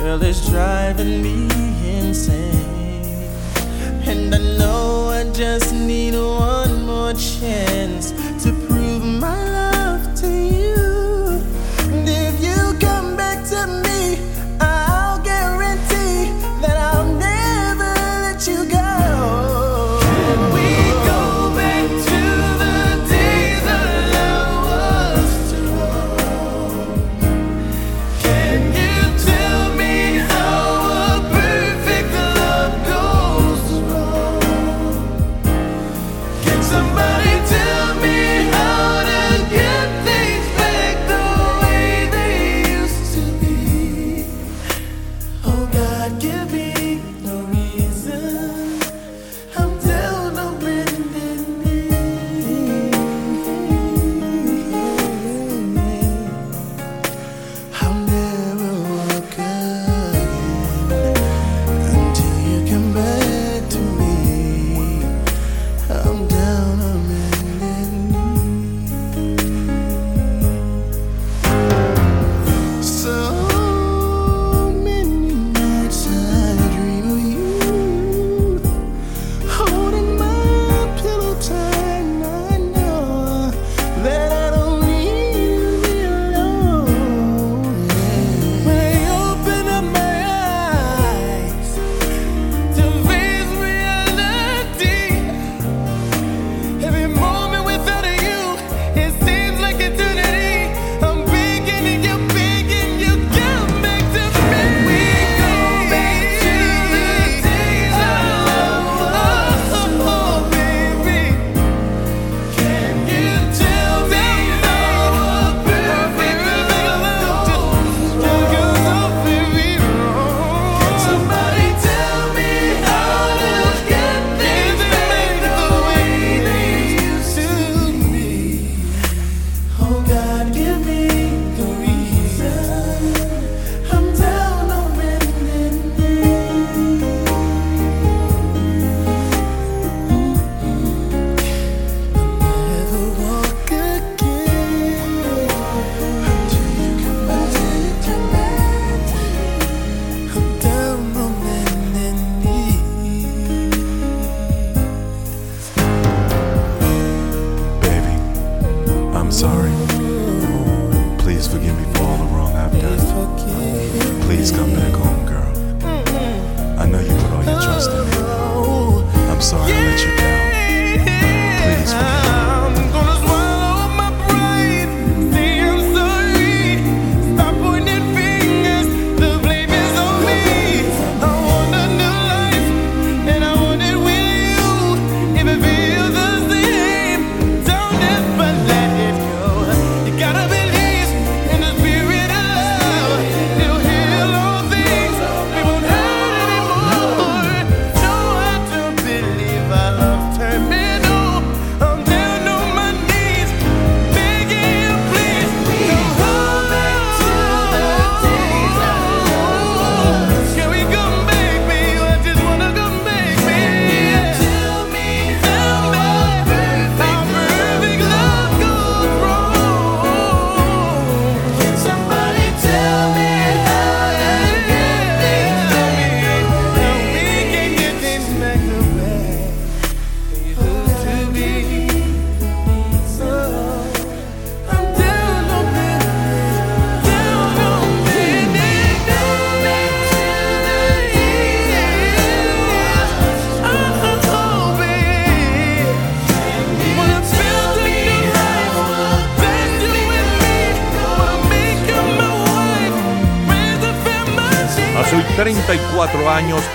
[0.00, 1.46] Girl, it's driving me
[1.86, 3.28] insane.
[4.06, 9.79] And I know I just need one more chance to prove my love.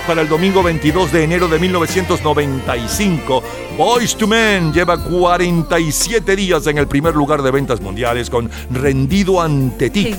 [0.06, 3.42] para el domingo 22 de enero de 1995,
[3.76, 9.40] Boys to Men lleva 47 días en el primer lugar de ventas mundiales con Rendido
[9.40, 10.14] ante ti.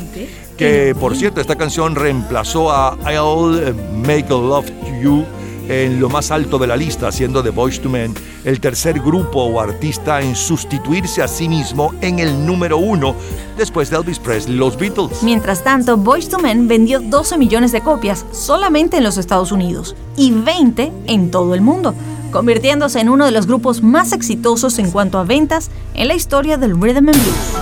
[0.58, 3.74] Que por cierto, esta canción reemplazó a I'll
[4.06, 5.26] Make a Love to You
[5.69, 8.14] en lo más alto de la lista, siendo The Boys to Men
[8.48, 13.14] el tercer grupo o artista en sustituirse a sí mismo en el número uno
[13.58, 15.22] después de Elvis Presley, los Beatles.
[15.22, 19.98] Mientras tanto, Boyz II Men vendió 12 millones de copias solamente en los Estados Unidos
[20.16, 21.93] y 20 en todo el mundo,
[22.32, 26.56] convirtiéndose en uno de los grupos más exitosos en cuanto a ventas en la historia
[26.56, 27.53] del rhythm and blues.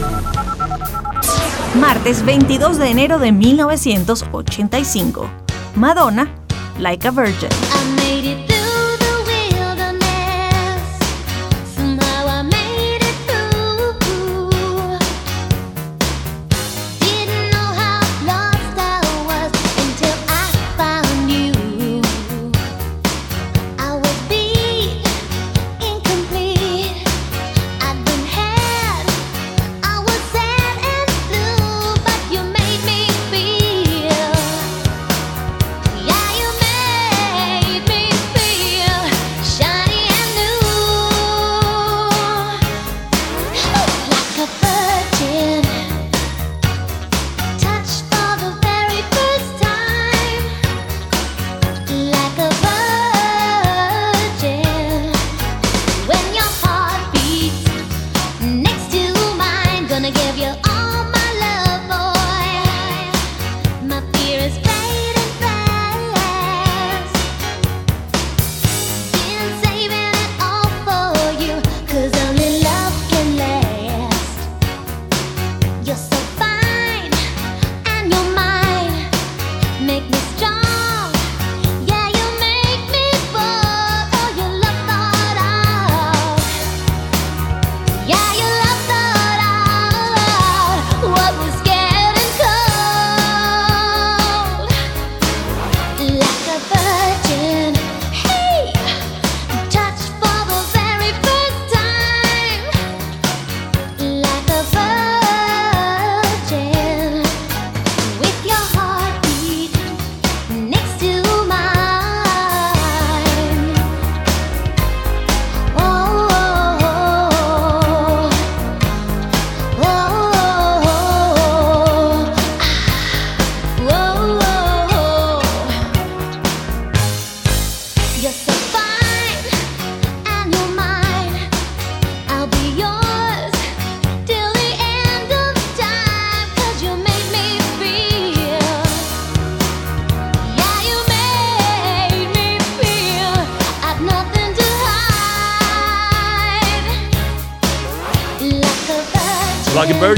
[1.81, 5.25] Martes 22 de enero de 1985.
[5.75, 6.29] Madonna,
[6.77, 7.49] Like a Virgin.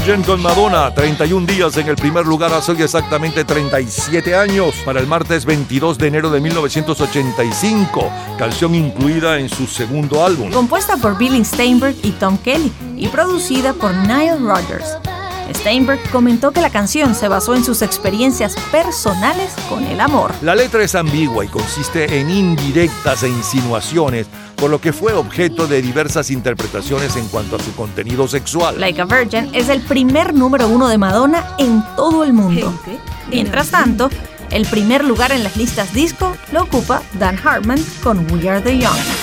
[0.07, 5.01] Virgin con Madonna, 31 días en el primer lugar hace hoy exactamente 37 años, para
[5.01, 10.49] el martes 22 de enero de 1985, canción incluida en su segundo álbum.
[10.49, 14.97] compuesta por Billy Steinberg y Tom Kelly y producida por Nile Rodgers.
[15.53, 20.31] Steinberg comentó que la canción se basó en sus experiencias personales con el amor.
[20.41, 24.27] La letra es ambigua y consiste en indirectas e insinuaciones,
[24.57, 28.79] por lo que fue objeto de diversas interpretaciones en cuanto a su contenido sexual.
[28.79, 32.73] Like a Virgin es el primer número uno de Madonna en todo el mundo.
[33.29, 34.09] Mientras tanto,
[34.49, 38.77] el primer lugar en las listas disco lo ocupa Dan Hartman con We Are the
[38.77, 39.16] Young.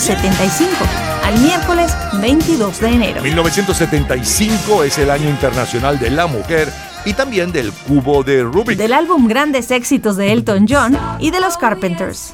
[0.00, 0.84] 1975
[1.24, 3.22] al miércoles 22 de enero.
[3.22, 6.72] 1975 es el año internacional de la mujer
[7.04, 8.78] y también del cubo de Rubik.
[8.78, 12.32] Del álbum Grandes Éxitos de Elton John y de los Carpenters.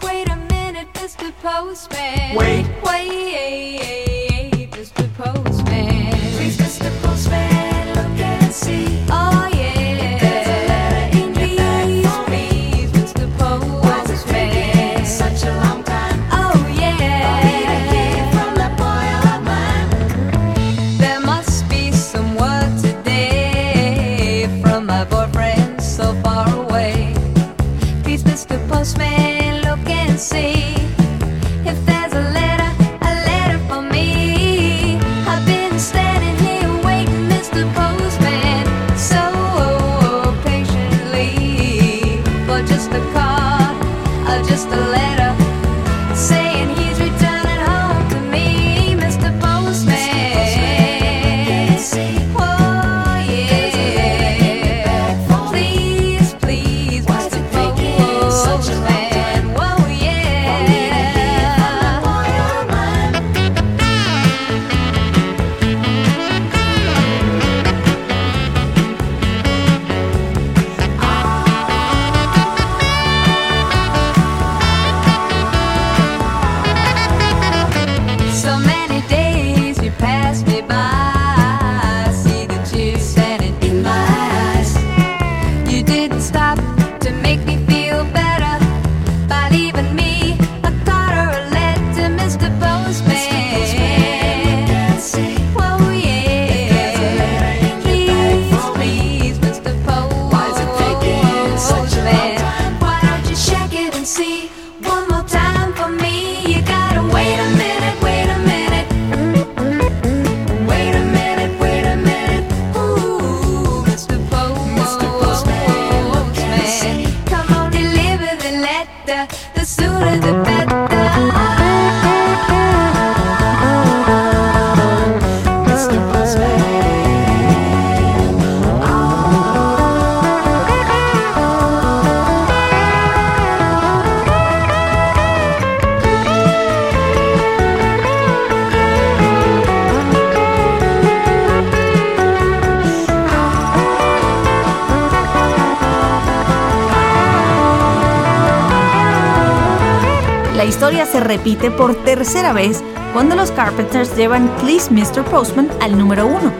[151.71, 155.25] por tercera vez cuando los Carpenters llevan Please Mr.
[155.25, 156.53] Postman al número uno.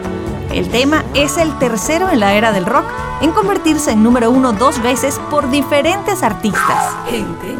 [0.53, 2.85] El tema es el tercero en la era del rock
[3.21, 6.95] en convertirse en número uno dos veces por diferentes artistas.
[7.09, 7.55] Gente.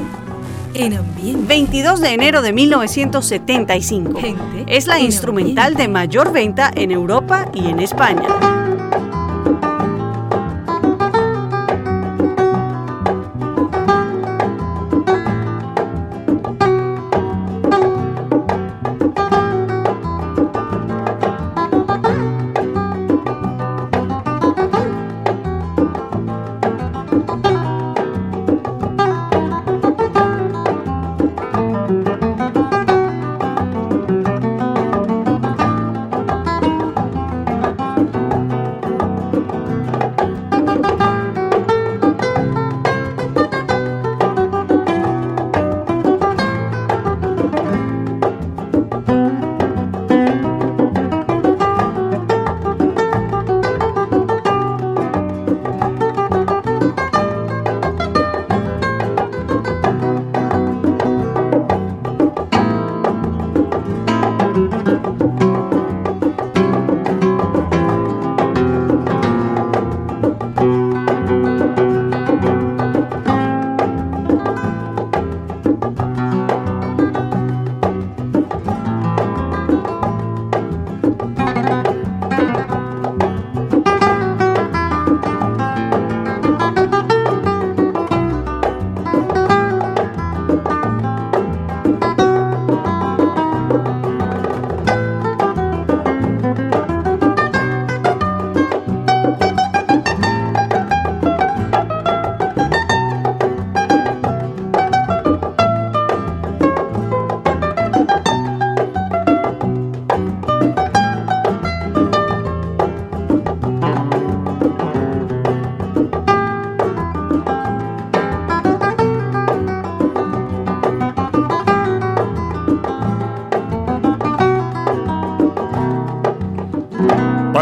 [0.74, 4.20] En 22 de enero de 1975.
[4.68, 8.57] Es la instrumental de mayor venta en Europa y en España.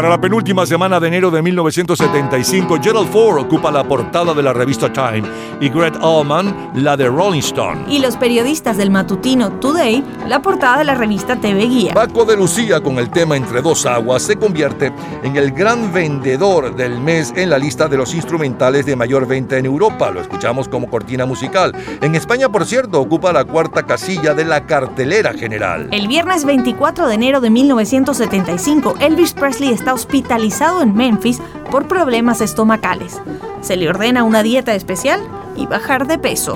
[0.06, 4.52] Para la penúltima semana de enero de 1975, Gerald Ford ocupa la portada de la
[4.52, 5.24] revista Time
[5.60, 7.86] y Greg Allman la de Rolling Stone.
[7.88, 11.94] Y los periodistas del matutino Today, la portada de la revista TV Guía.
[11.94, 16.74] Paco de Lucía con el tema Entre dos aguas se convierte en el gran vendedor
[16.74, 20.10] del mes en la lista de los instrumentales de mayor venta en Europa.
[20.10, 21.72] Lo escuchamos como cortina musical.
[22.00, 25.88] En España, por cierto, ocupa la cuarta casilla de la cartelera general.
[25.92, 31.40] El viernes 24 de enero de 1975, Elvis Presley está hospitalizado en Memphis
[31.70, 33.20] por problemas estomacales.
[33.60, 35.20] Se le ordena una dieta especial
[35.56, 36.54] y bajar de peso.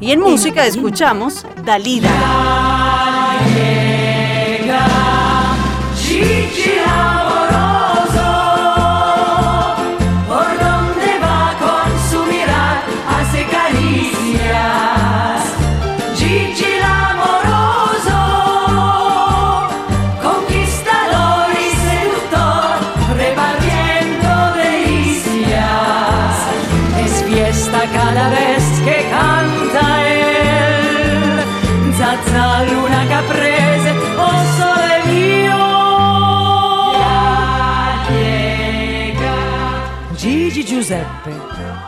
[0.00, 2.85] Y en música escuchamos Dalida.
[3.44, 3.85] Gigi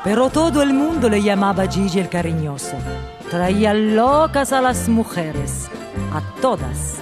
[0.09, 2.79] pero todo el mundo le llamaba Gigi el cariñoso.
[3.31, 5.69] Traía locas a las mujeres,
[6.15, 6.95] a todas.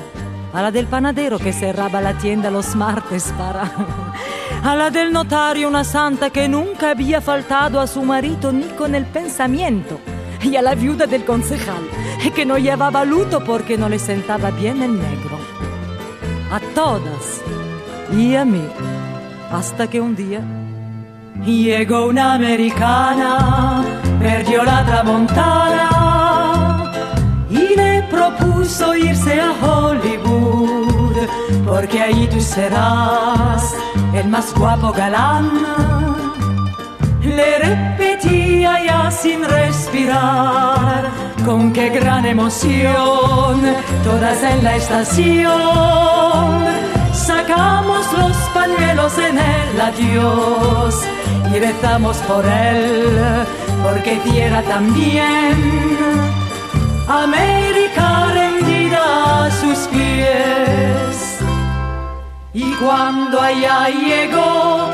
[0.53, 3.71] A la del panadero que cerraba la tienda los martes para...
[4.65, 8.97] A la del notario, una santa que nunca había faltado a su marido ni con
[8.97, 10.01] el pensamiento.
[10.43, 11.85] Y a la viuda del concejal,
[12.35, 15.39] que no llevaba luto porque no le sentaba bien el negro.
[16.51, 17.41] A todas.
[18.13, 18.67] Y a mí.
[19.53, 20.56] Hasta que un día
[21.47, 23.85] Llegó una americana,
[24.19, 25.89] perdió la tramontana
[27.49, 31.29] y le propuso irse a Hollywood,
[31.65, 33.77] porque ahí tú serás
[34.13, 35.53] el más guapo galán.
[37.23, 41.09] Le repetía ya sin respirar,
[41.45, 43.63] con qué gran emoción,
[44.03, 46.66] todas en la estación.
[48.13, 50.95] Los pañuelos en el adiós
[51.53, 53.19] y rezamos por él,
[53.83, 55.55] porque diera también
[57.09, 61.39] América rendida a sus pies.
[62.55, 64.91] Y cuando allá llegó,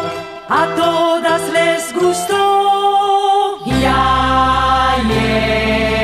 [0.48, 3.58] a todas les gustó.
[3.80, 6.01] Ya llega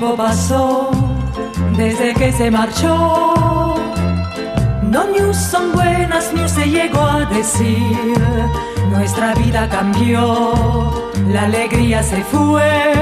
[0.00, 0.90] pasó
[1.76, 3.74] desde que se marchó.
[4.82, 8.18] No news son buenas news se llegó a decir.
[8.90, 12.92] Nuestra vida cambió, la alegría se fue.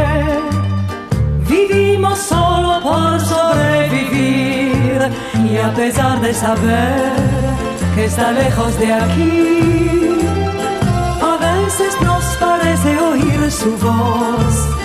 [1.48, 5.00] Vivimos solo por sobrevivir
[5.50, 7.12] y a pesar de saber
[7.94, 10.18] que está lejos de aquí,
[11.20, 14.83] a veces nos parece oír su voz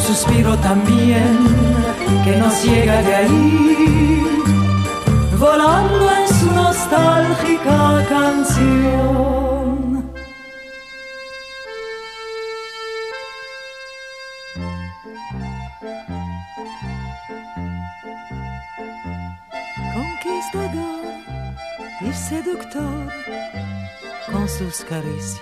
[0.00, 1.38] suspiro también
[2.24, 4.26] que nos llega de ahí,
[5.38, 9.30] volando en su nostálgica canción.
[19.94, 21.14] Conquistador
[22.00, 23.12] y seductor
[24.32, 25.40] con sus caricias.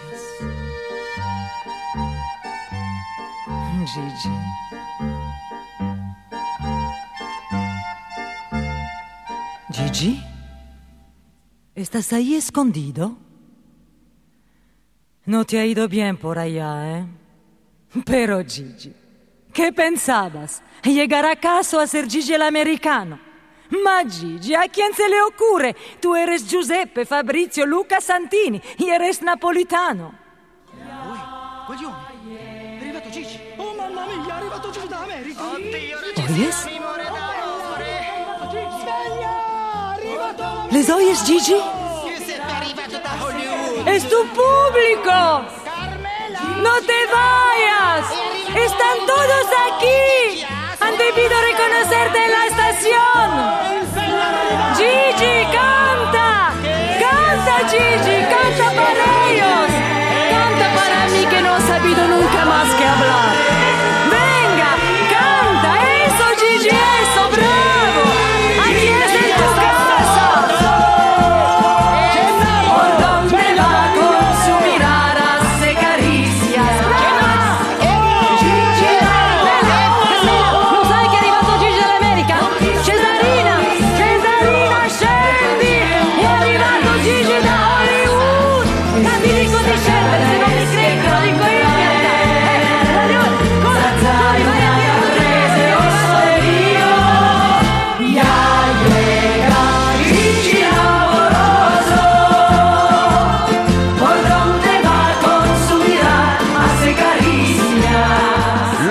[3.89, 4.28] Gigi.
[9.73, 10.23] Gigi,
[11.75, 13.17] ¿estás ahí escondido?
[15.25, 17.07] No te ha ido bien por allá, ¿eh?
[18.05, 18.94] Pero Gigi,
[19.55, 20.62] ¿qué pensabas?
[20.83, 23.18] ¿Llegar acaso a ser Gigi el americano?
[23.70, 25.75] Ma Gigi, ¿a quién se le ocurre?
[26.00, 30.28] Tú eres Giuseppe, Fabrizio, Luca Santini y eres napolitano.
[31.68, 32.08] Guaglione, è
[40.70, 41.57] ¿Les oyes, Gigi?
[43.86, 45.42] ¡Es tu público!
[46.62, 48.05] ¡No te vayas!
[48.55, 50.44] ¡Están todos aquí!
[50.81, 53.28] ¡Han debido reconocerte en la estación!
[54.76, 55.89] ¡Gigi, canta!
[57.70, 59.70] Gigi, canta para ellos.
[60.31, 63.38] Canta para mí que no ha sabido nunca más que hablar.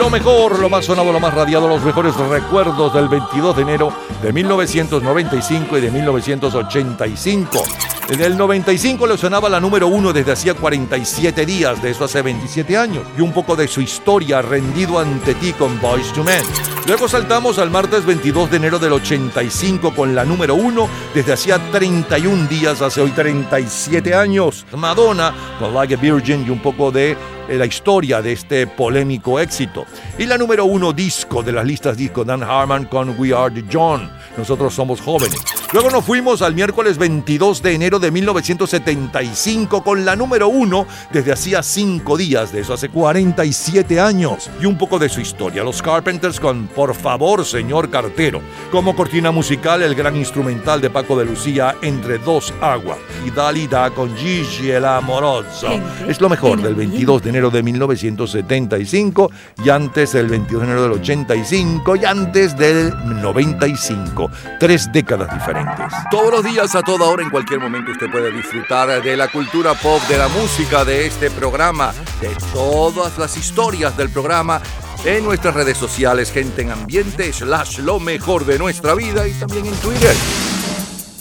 [0.08, 3.92] Lo mejor, lo más sonado, lo más radiado, los mejores recuerdos del 22 de enero
[4.22, 7.97] de 1995 y de 1985.
[8.10, 12.22] En el 95 le sonaba la número uno desde hacía 47 días, de eso hace
[12.22, 16.42] 27 años, y un poco de su historia rendido ante ti con Boys to Men.
[16.88, 21.60] Luego saltamos al martes 22 de enero del 85 con la número uno desde hacía
[21.70, 24.66] 31 días, hace hoy 37 años.
[24.78, 29.38] Madonna con Like a Virgin y un poco de eh, la historia de este polémico
[29.38, 29.86] éxito.
[30.18, 33.66] Y la número uno disco de las listas disco, Dan Harman con We Are the
[33.70, 34.10] John.
[34.38, 35.42] Nosotros somos jóvenes.
[35.74, 41.32] Luego nos fuimos al miércoles 22 de enero de 1975 con la número uno desde
[41.32, 44.50] hacía cinco días, de eso hace 47 años.
[44.62, 45.64] Y un poco de su historia.
[45.64, 48.42] Los Carpenters con Por favor, señor cartero.
[48.72, 52.98] Como cortina musical, el gran instrumental de Paco de Lucía, Entre dos aguas.
[53.26, 55.68] Y Dalida con Gigi el amoroso.
[56.08, 59.32] Es lo mejor del 22 de enero de 1975
[59.64, 64.32] y antes del 22 de enero del 85 y antes del 95.
[64.60, 65.94] Tres décadas diferentes.
[66.12, 69.74] Todos los días, a toda hora, en cualquier momento, usted puede disfrutar de la cultura
[69.74, 74.62] pop, de la música, de este programa, de todas las historias del programa
[75.06, 79.66] en nuestras redes sociales, gente en ambiente, slash lo mejor de nuestra vida y también
[79.66, 80.16] en Twitter.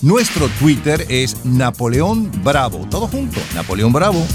[0.03, 2.87] Nuestro Twitter es Napoleón Bravo.
[2.91, 4.27] Todo junto, Napoleón Bravo.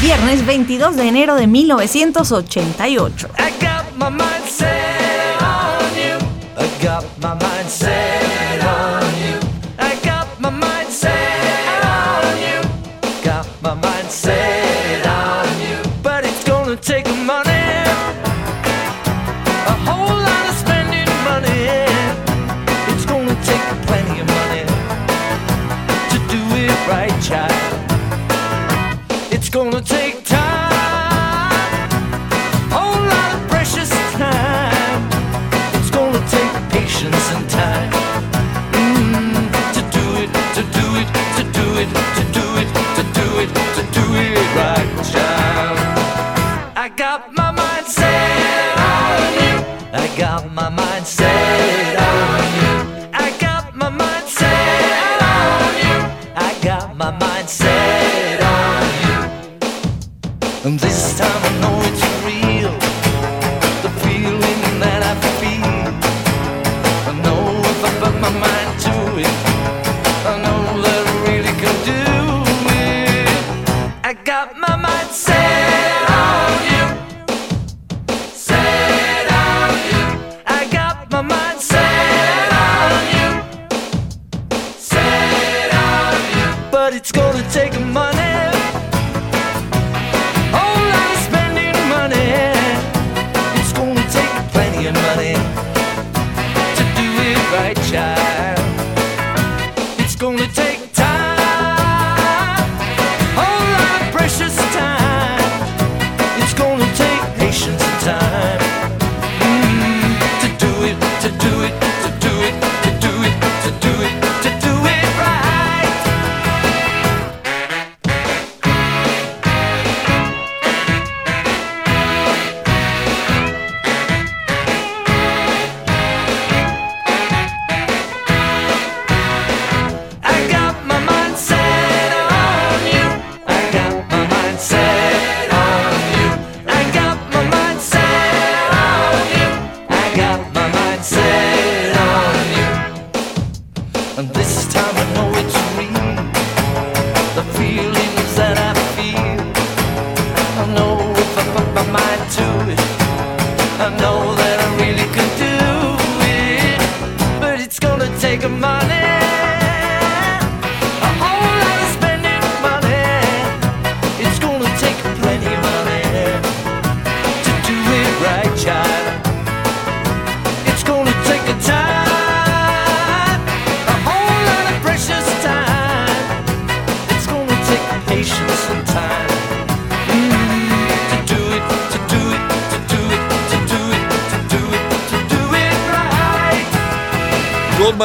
[0.00, 3.28] Viernes 22 de enero de 1988.
[3.38, 6.18] I got my mind set on you.
[6.56, 8.49] I got my mind set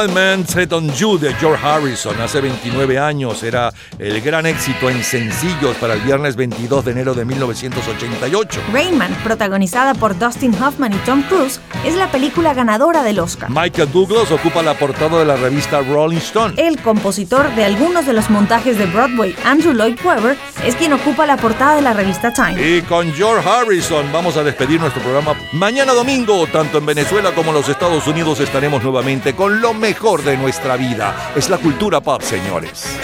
[0.08, 5.02] Man Set on You de George Harrison hace 29 años era el gran éxito en
[5.02, 8.60] sencillos para el viernes 22 de enero de 1988.
[8.72, 13.50] Rainman, protagonizada por Dustin Hoffman y Tom Cruise, es la película ganadora del Oscar.
[13.50, 16.54] Michael Douglas ocupa la portada de la revista Rolling Stone.
[16.56, 20.36] El compositor de algunos de los montajes de Broadway, Andrew Lloyd Webber,
[20.66, 22.60] es quien ocupa la portada de la revista Time.
[22.60, 25.34] Y con George Harrison vamos a despedir nuestro programa.
[25.52, 30.24] Mañana domingo, tanto en Venezuela como en los Estados Unidos, estaremos nuevamente con lo mejor
[30.24, 31.32] de nuestra vida.
[31.36, 32.98] Es la cultura pop, señores.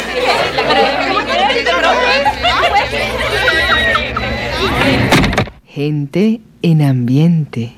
[5.64, 7.70] Gente en ambiente.